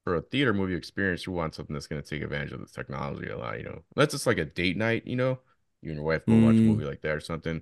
[0.03, 2.67] for a theater movie experience, you want something that's going to take advantage of the
[2.67, 3.83] technology a lot, you know.
[3.95, 5.39] That's just like a date night, you know.
[5.81, 6.69] You and your wife go watch a Mm.
[6.69, 7.61] movie like that or something.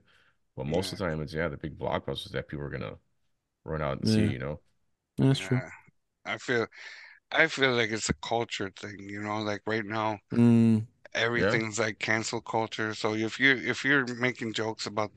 [0.58, 2.96] But most of the time, it's yeah, the big blockbusters that people are gonna
[3.66, 4.62] run out and see, you know.
[5.20, 5.62] That's true.
[5.62, 5.70] Yeah.
[6.26, 6.68] I feel
[7.32, 10.88] I feel like it's a culture thing, you know, like right now Mm,
[11.18, 12.94] everything's like cancel culture.
[12.94, 15.12] So if you if you're making jokes about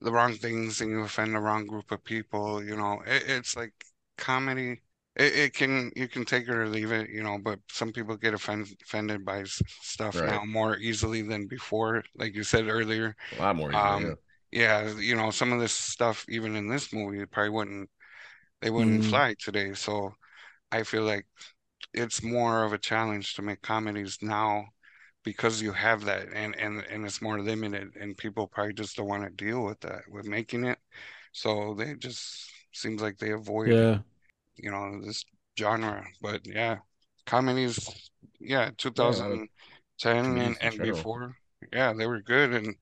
[0.00, 3.56] the wrong things and you offend the wrong group of people, you know, it, it's
[3.56, 3.72] like
[4.18, 4.82] comedy.
[5.16, 8.16] It, it can you can take it or leave it, you know, but some people
[8.16, 10.24] get offend, offended by stuff Right.
[10.24, 13.16] now more easily than before, like you said earlier.
[13.32, 14.14] A lot more easily, yeah.
[14.14, 14.18] Um,
[14.52, 17.90] yeah, you know, some of this stuff, even in this movie, probably wouldn't
[18.60, 19.04] they wouldn't Mm.
[19.04, 19.74] fly today.
[19.74, 20.14] So
[20.72, 21.26] I feel like
[21.94, 24.66] it's more of a challenge to make comedies now
[25.24, 29.08] because you have that and and and it's more limited and people probably just don't
[29.08, 30.78] want to deal with that with making it.
[31.32, 33.98] So they just seems like they avoid yeah.
[34.56, 35.24] you know this
[35.58, 36.04] genre.
[36.22, 36.78] But yeah,
[37.26, 38.10] comedies,
[38.40, 39.46] yeah, Yeah, a
[39.98, 41.36] 2010 and and before,
[41.72, 42.76] yeah, they were good and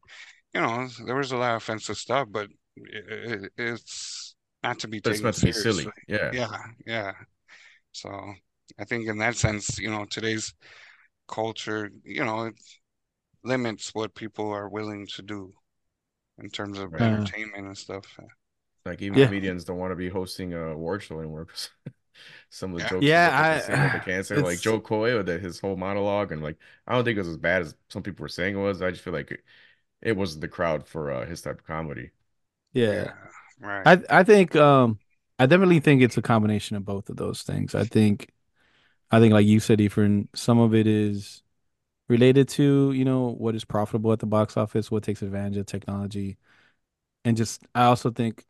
[0.55, 3.05] you know there was a lot of offensive stuff, but it,
[3.45, 5.85] it, it's not to be But it's taken meant to be silly.
[5.85, 5.93] seriously.
[6.09, 6.33] Yeah.
[6.33, 7.13] Yeah, yeah.
[7.93, 8.11] So
[8.79, 10.55] I think in that sense, you know, today's
[11.29, 12.55] culture, you know, it
[13.45, 15.55] limits what people are willing to do
[16.39, 17.03] in terms of Right.
[17.03, 18.07] Entertainment and stuff.
[18.85, 19.27] Like even Yeah.
[19.27, 21.71] comedians don't want to be hosting a award show anymore because
[22.51, 22.89] some of the Yeah.
[22.89, 25.41] jokes Yeah, that I- they say that they can't say, like it's- Jo Koy that
[25.43, 28.23] his whole monologue, and like I don't think it was as bad as some people
[28.25, 28.83] were saying it was.
[28.83, 29.45] I just feel like it,
[30.03, 32.13] it wasn't the crowd for uh, his type of comedy.
[32.73, 33.13] Yeah.
[33.61, 33.87] right.
[33.87, 34.99] I I think um
[35.39, 37.75] I definitely think it's a combination of both of those things.
[37.75, 38.31] I think
[39.11, 41.43] I think like you said, Efren, some of it is
[42.09, 45.67] related to, you know, what is profitable at the box office, what takes advantage of
[45.67, 46.39] technology.
[47.25, 48.45] And just I also think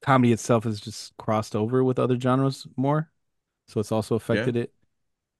[0.00, 3.10] comedy itself has just crossed over with other genres more.
[3.68, 4.72] So it's also affected it.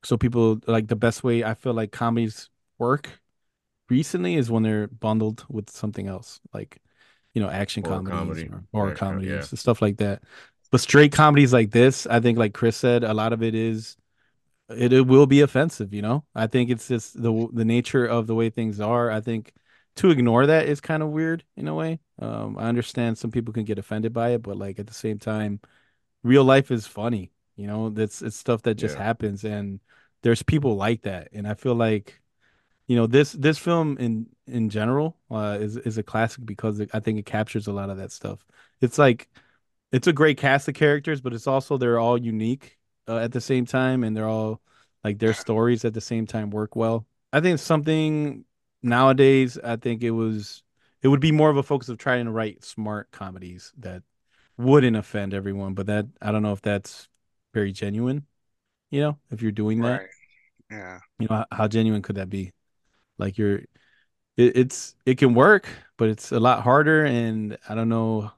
[0.04, 2.48] So people like the best way I feel like comedies
[2.78, 3.08] work
[3.88, 6.80] recently is when they're bundled with something else, like
[7.34, 9.58] you know, action Horror comedies comedy, or horror comedies, yeah.
[9.58, 10.22] stuff like that.
[10.72, 13.98] But straight comedies like this, I think, like Chris said, a lot of it is
[14.70, 15.92] it, it will be offensive.
[15.94, 19.10] You know, I think it's just the the nature of the way things are.
[19.10, 19.52] I think
[19.96, 22.00] to ignore that is kind of weird in a way.
[22.20, 25.18] Um, I understand some people can get offended by it, but like at the same
[25.18, 25.60] time,
[26.22, 27.32] real life is funny.
[27.56, 29.02] You know, that's it's stuff that just Yeah.
[29.04, 29.80] happens, and
[30.22, 32.20] there's people like that, and I feel like,
[32.88, 36.90] you know, this this film in in general uh, is is a classic because it,
[36.94, 38.44] I think it captures a lot of that stuff.
[38.80, 39.28] It's like
[39.92, 42.78] it's a great cast of characters, but it's also they're all unique
[43.08, 44.60] uh, at the same time, and they're all
[45.04, 47.06] like their stories at the same time work well.
[47.32, 48.44] I think something
[48.82, 50.62] nowadays, I think it was
[51.02, 54.02] it would be more of a focus of trying to write smart comedies that
[54.56, 57.08] wouldn't offend everyone, but that I don't know if that's
[57.54, 58.26] very genuine.
[58.90, 60.08] You know, if you're doing that, Right.
[60.70, 61.00] Yeah.
[61.18, 62.52] you know, how, how genuine could that be?
[63.18, 63.58] Like you're,
[64.36, 65.68] it, it's it can work,
[65.98, 68.32] but it's a lot harder, and I don't know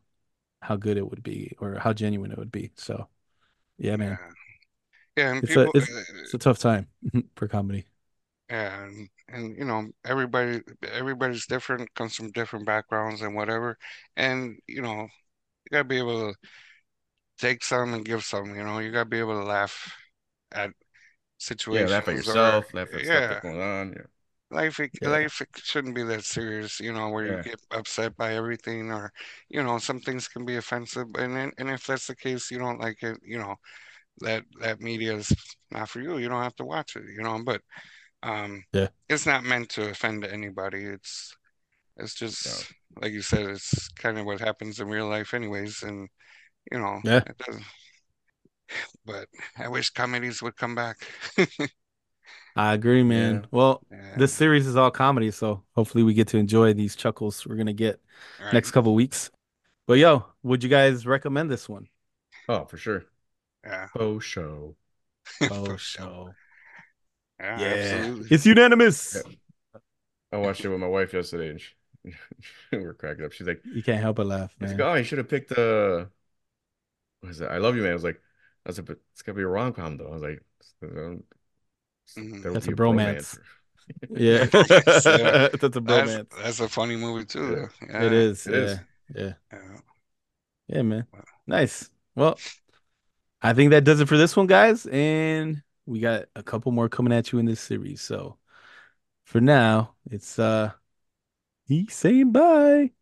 [0.64, 2.72] how good it would be or how genuine it would be.
[2.76, 3.08] So,
[3.78, 4.20] yeah, man,
[5.16, 6.88] Yeah, and it's people, a it's, uh, it's a tough time
[7.36, 7.86] for comedy.
[8.50, 10.60] yeah, and, and you know, everybody,
[10.92, 13.78] everybody's different, comes from different backgrounds and whatever,
[14.16, 16.36] and you know, you gotta be able to
[17.38, 18.54] take some and give some.
[18.56, 19.92] You know, you gotta be able to laugh
[20.52, 20.70] at
[21.38, 21.54] situations.
[21.68, 23.92] Yeah, situations laugh at or yourself, laugh at stuff that's going on.
[23.92, 24.06] Yeah.
[24.54, 25.10] Life it, Yeah.
[25.10, 26.80] life it shouldn't be that serious.
[26.80, 29.12] You know, where you get upset by everything, or
[29.48, 32.58] you know, some things can be offensive, and then, and if that's the case, you
[32.58, 33.18] don't like it.
[33.24, 33.56] You know,
[34.20, 35.32] that that media is
[35.70, 36.18] not for you.
[36.18, 37.04] You don't have to watch it.
[37.16, 37.62] You know, but
[38.22, 38.88] um, Yeah.
[39.08, 40.84] it's not meant to offend anybody.
[40.84, 41.34] It's
[41.96, 45.82] it's just like you said, it's kind of what happens in real life, anyways.
[45.82, 46.08] And
[46.72, 47.22] you know, Yeah.
[49.04, 49.28] But
[49.58, 50.96] I wish comedies would come back.
[52.56, 53.34] I agree, man.
[53.34, 53.46] Yeah.
[53.50, 54.18] Well, Yeah.
[54.18, 57.72] this series is all comedy, so hopefully we get to enjoy these chuckles we're gonna
[57.72, 58.00] get
[58.38, 58.52] Right.
[58.54, 59.30] next couple weeks.
[59.86, 61.88] But yo, would you guys recommend this one?
[62.48, 63.04] Oh, for sure.
[63.64, 63.88] Yeah.
[63.98, 64.76] Oh, show.
[65.50, 66.34] Oh, For show.
[67.40, 68.28] Yeah, Yeah, absolutely.
[68.30, 69.14] it's unanimous.
[69.16, 69.32] Yeah.
[70.32, 71.74] I watched it with my wife yesterday, and she,
[72.72, 73.32] we were cracking up.
[73.32, 74.78] She's like, You can't help but laugh, "It's man.
[74.78, 76.06] like, oh, you should have picked uh,
[77.20, 77.46] what is it?
[77.50, 78.20] I love you, man." I was like,
[78.64, 80.42] "That's a, but it's gotta be a rom com, though." I was like,
[82.16, 82.42] "Um, Mhm.
[82.52, 83.36] That's a bromance.
[83.36, 83.38] bromance."
[84.10, 84.46] Yeah,
[85.14, 85.48] yeah.
[85.60, 86.28] that's a bromance.
[86.42, 87.48] that's a funny movie too.
[87.50, 87.66] Yeah.
[87.80, 87.86] though.
[87.86, 88.12] Yeah.
[88.12, 88.46] is.
[88.46, 88.80] It yeah, is.
[89.14, 89.80] yeah, Yeah.
[90.68, 91.06] yeah, man.
[91.46, 91.90] Nice.
[92.14, 92.42] Well,
[93.42, 96.88] I think that does it for this one, guys, and we got a couple more
[96.88, 98.00] coming at you in this series.
[98.00, 98.38] So
[99.24, 100.72] for now, it's uh,
[101.66, 102.92] he saying bye.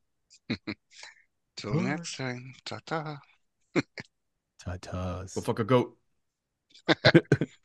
[1.57, 2.55] Till next time.
[2.67, 3.23] Ta-ta.
[4.59, 5.35] Ta-tas.
[5.35, 5.99] Go fuck a goat.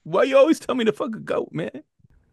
[0.04, 1.84] Why you always tell me to fuck a goat, man?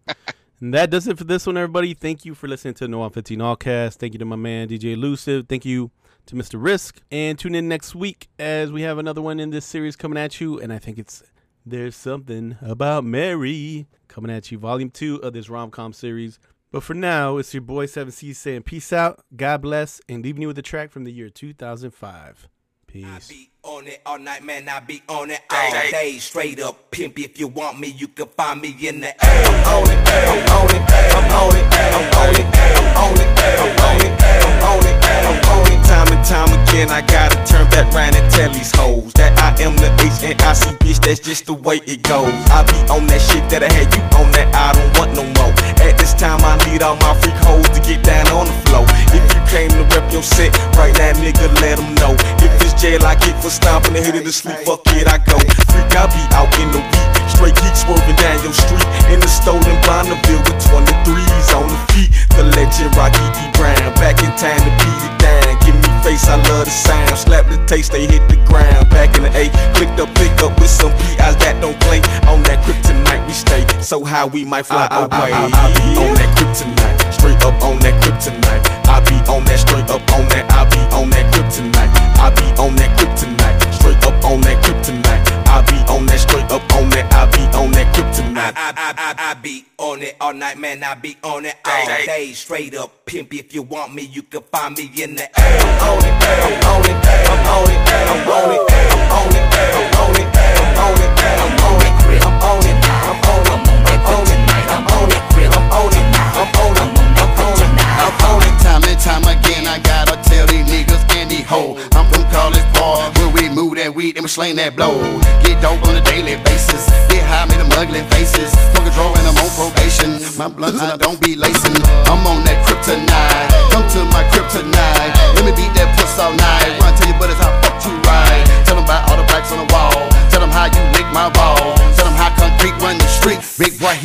[0.61, 1.95] and that does it for this one, everybody.
[1.95, 3.95] Thank you for listening to No on 15 Allcast.
[3.95, 5.49] Thank you to my man DJ Illusive.
[5.49, 5.91] Thank you
[6.27, 6.61] to Mr.
[6.61, 6.99] Rysk.
[7.11, 10.41] And tune in next week as we have another one in this series coming at
[10.41, 10.61] you.
[10.61, 11.23] And I think it's
[11.67, 16.39] There's Something About Mary coming at you, volume two of this rom com series.
[16.71, 20.49] But for now, it's your boy 7Ceez saying peace out, God bless, and leaving you
[20.49, 22.49] with a track from the year 2005.
[22.89, 23.49] Peace.
[23.65, 24.69] On it all night, man.
[24.69, 26.19] I be on it all day.
[26.19, 27.19] Straight up pimp.
[27.19, 29.15] If you want me, you can find me in the A.
[29.21, 30.83] I'm on it, I'm on it,
[31.15, 33.29] I'm on it, I'm on it, I'm on it,
[33.61, 34.13] I'm on it,
[34.45, 35.85] I'm on it, I'm on it.
[35.87, 39.53] Time and time again, I gotta turn back round and tell these hoes that I
[39.63, 41.01] am the H and I C bitch.
[41.05, 42.33] That's just the way it goes.
[42.51, 44.49] I be on that shit that I had you on that.
[44.53, 45.53] I don't want no more.
[45.85, 48.87] At this time, I need all my freak hoes to get down on the floor.
[49.13, 52.17] If you came to rep your set right now, nigga, let them know.
[52.41, 54.65] If it's jail, I get for stomping head of the sleep.
[54.65, 55.37] Fuck it, I go.
[55.71, 57.15] Freak, I be out in the week.
[57.29, 62.11] Straight geek swerving down your street in the stolen Bonneville with 23s on the feet.
[62.37, 63.39] The legend Rocky D.
[63.59, 65.53] Brown back in time to beat it down.
[65.65, 67.17] Give me face, I love the sound.
[67.17, 68.89] Slap the taste, they hit the ground.
[68.91, 72.05] Back in the A, clicked up, pick up with some PIs that don't play.
[72.29, 75.33] On that kryptonite we stay, so high we might fly away.
[75.33, 78.63] I, I be on that kryptonite, straight up on that kryptonite.
[78.87, 80.45] I be on that straight up on that.
[80.53, 81.91] I be on that kryptonite.
[82.21, 85.25] I be on that kryptonite, straight up on that kryptonite.
[85.49, 87.09] I be on that straight up on that.
[87.17, 87.34] I be
[87.65, 88.53] on that kryptonite.
[88.57, 90.85] I, I, I, I be on it all night, man.
[90.85, 92.33] I be on it all day.
[92.33, 93.33] Straight up pimp.
[93.33, 95.29] If you want me, you can find me in the A.
[95.29, 99.49] I'm on it, I'm on it, I'm on it, I'm on it, I'm on it,
[99.75, 103.57] I'm on it, I'm on it, I'm on it, I'm on it, I'm on it,
[103.57, 107.81] I'm on it, I'm on it, I'm on it, I'm on it, I'm on it,
[108.05, 108.55] I'm on it.
[108.61, 111.81] Time and time again, I gotta tell these niggas and these hoes.
[111.93, 114.94] I'm from College Park, where we move that weed and we sling that blow.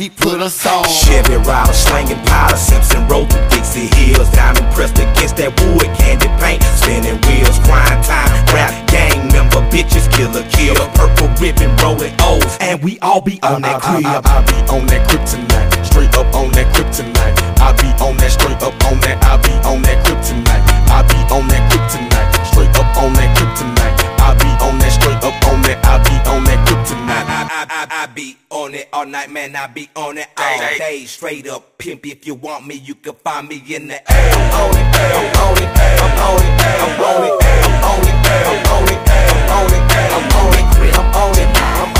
[0.00, 0.84] He put us on.
[0.88, 6.26] Chevy rider slanging powder, Simpson rolled through Dixie Hills, diamond pressed against that wood, candy
[6.40, 12.56] paint, spinning wheels, crime time, rap gang member, bitches, killer, kill, purple ribbon, rolling O's,
[12.60, 14.06] and we all be on that crib.
[14.06, 17.36] I, I, I be on that kryptonite, straight up on that kryptonite.
[17.60, 19.20] I be on that straight up on that.
[19.20, 19.49] I be
[29.10, 29.56] night, man.
[29.56, 31.04] I be on it all day.
[31.04, 32.06] Straight up pimp.
[32.06, 34.02] If you want me, you can find me in the A.
[34.06, 35.68] I'm on it, I'm on it,
[36.00, 40.54] I'm on it, I'm on it, I'm on it, I'm on it, I'm on it,
[40.54, 41.94] I'm on it, I'm on it, I'm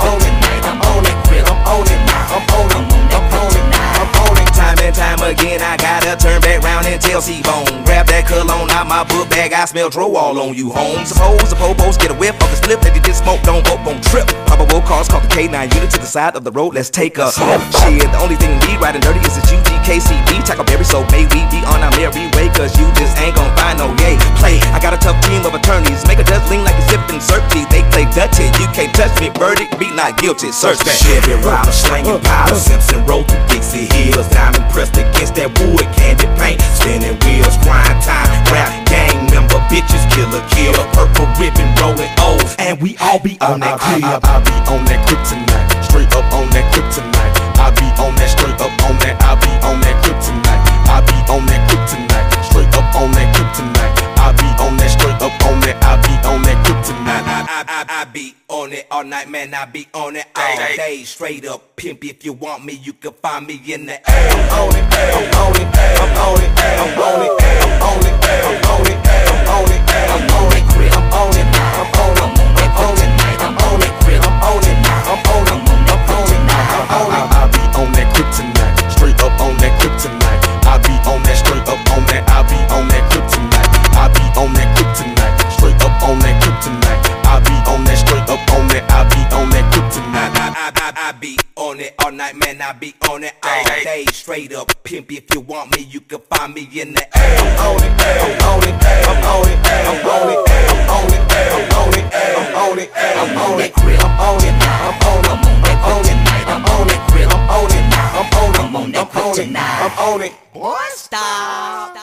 [0.00, 3.28] on it, I'm on it, I'm on it, I'm on it, I'm on it, I'm
[3.32, 4.48] on it, I'm on it.
[4.54, 7.84] Time and time again, I gotta turn back round and tell C-Bone.
[7.84, 11.04] Grab that cologne out my book bag, I smell dro all on you, home.
[11.04, 13.76] Suppose the popos get a whiff of the split that you just smoke, don't go,
[13.84, 14.28] gon' trip.
[14.52, 17.32] Probable cause, call the K9 unit to the side of the road, let's take a
[17.32, 20.44] Shit, the only thing we riding dirty is the UGKCB.
[20.44, 23.80] Tackleberry, so may we be on our merry way, cause you just ain't gon' find
[23.80, 24.20] no yay.
[24.36, 27.24] Play, I got a tough team of attorneys, make a judge lean like a sipping
[27.24, 27.64] Surfy.
[27.72, 31.00] They play Dutchy, you can't touch me, verdict, be not guilty, search that.
[31.00, 36.28] Chevy rider, slanging powder, Simpson rolled through Dixie Hills, diamond pressed against that wood, candy
[36.36, 42.52] paint, spinning wheels, crime time, rap gang member, bitches, killer, kill, purple ribbon, rolling O's,
[42.60, 44.04] and we all be on I, that I, crib.
[44.04, 47.32] I, I be on that kryptonite, straight up on that kryptonite.
[47.56, 49.16] I be on that straight up on that.
[49.24, 50.60] I be on that kryptonite.
[50.92, 53.96] I be on that kryptonite, straight up on that kryptonite.
[54.20, 55.76] I be on that straight up on that.
[55.80, 57.24] I be on that kryptonite.
[57.24, 59.54] I, I, I, I be on it all night, man.
[59.54, 61.02] I be on it all day.
[61.04, 62.04] Straight up pimp.
[62.04, 64.02] If you want me, you can find me in the A.
[64.04, 68.14] I'm on it, I'm on it, I'm on it, I'm on it, I'm on it,
[68.20, 69.11] I'm on it, I'm
[69.52, 70.64] on it, I'm on it,
[70.96, 73.92] I'm on it, I'm on it, I'm on it, I'm on it, I'm on it,
[74.16, 76.52] I'm on it, I'm on it, I'm on it,
[76.92, 80.40] I, be on that kryptonite, straight up on that kryptonite.
[80.64, 82.24] I be on that straight up on that.
[82.32, 83.68] I be on that kryptonite.
[83.92, 87.00] I be on that kryptonite, straight up on that kryptonite.
[87.28, 87.98] I be on that
[88.32, 88.84] up on that.
[88.88, 90.32] I be on that kryptonite.
[90.40, 92.60] I, I, I, I be on it all night, man.
[92.62, 94.04] I be on it all day.
[94.12, 95.12] Straight up pimp.
[95.12, 97.20] If you want me, you can find me in the A.
[97.22, 98.74] I'm on it, I'm on it,
[99.08, 100.40] I'm on it, I'm on it,
[100.72, 101.20] I'm on it,
[101.52, 104.58] I'm on it, I'm on it, I'm on it, I'm on it, I'm on it,
[104.62, 105.06] I'm
[105.42, 109.10] on it, I'm on it, I'm on it, I'm on it, I'm on it, I'm
[109.12, 110.32] on it, I'm on it.
[110.54, 111.96] Boy, stop.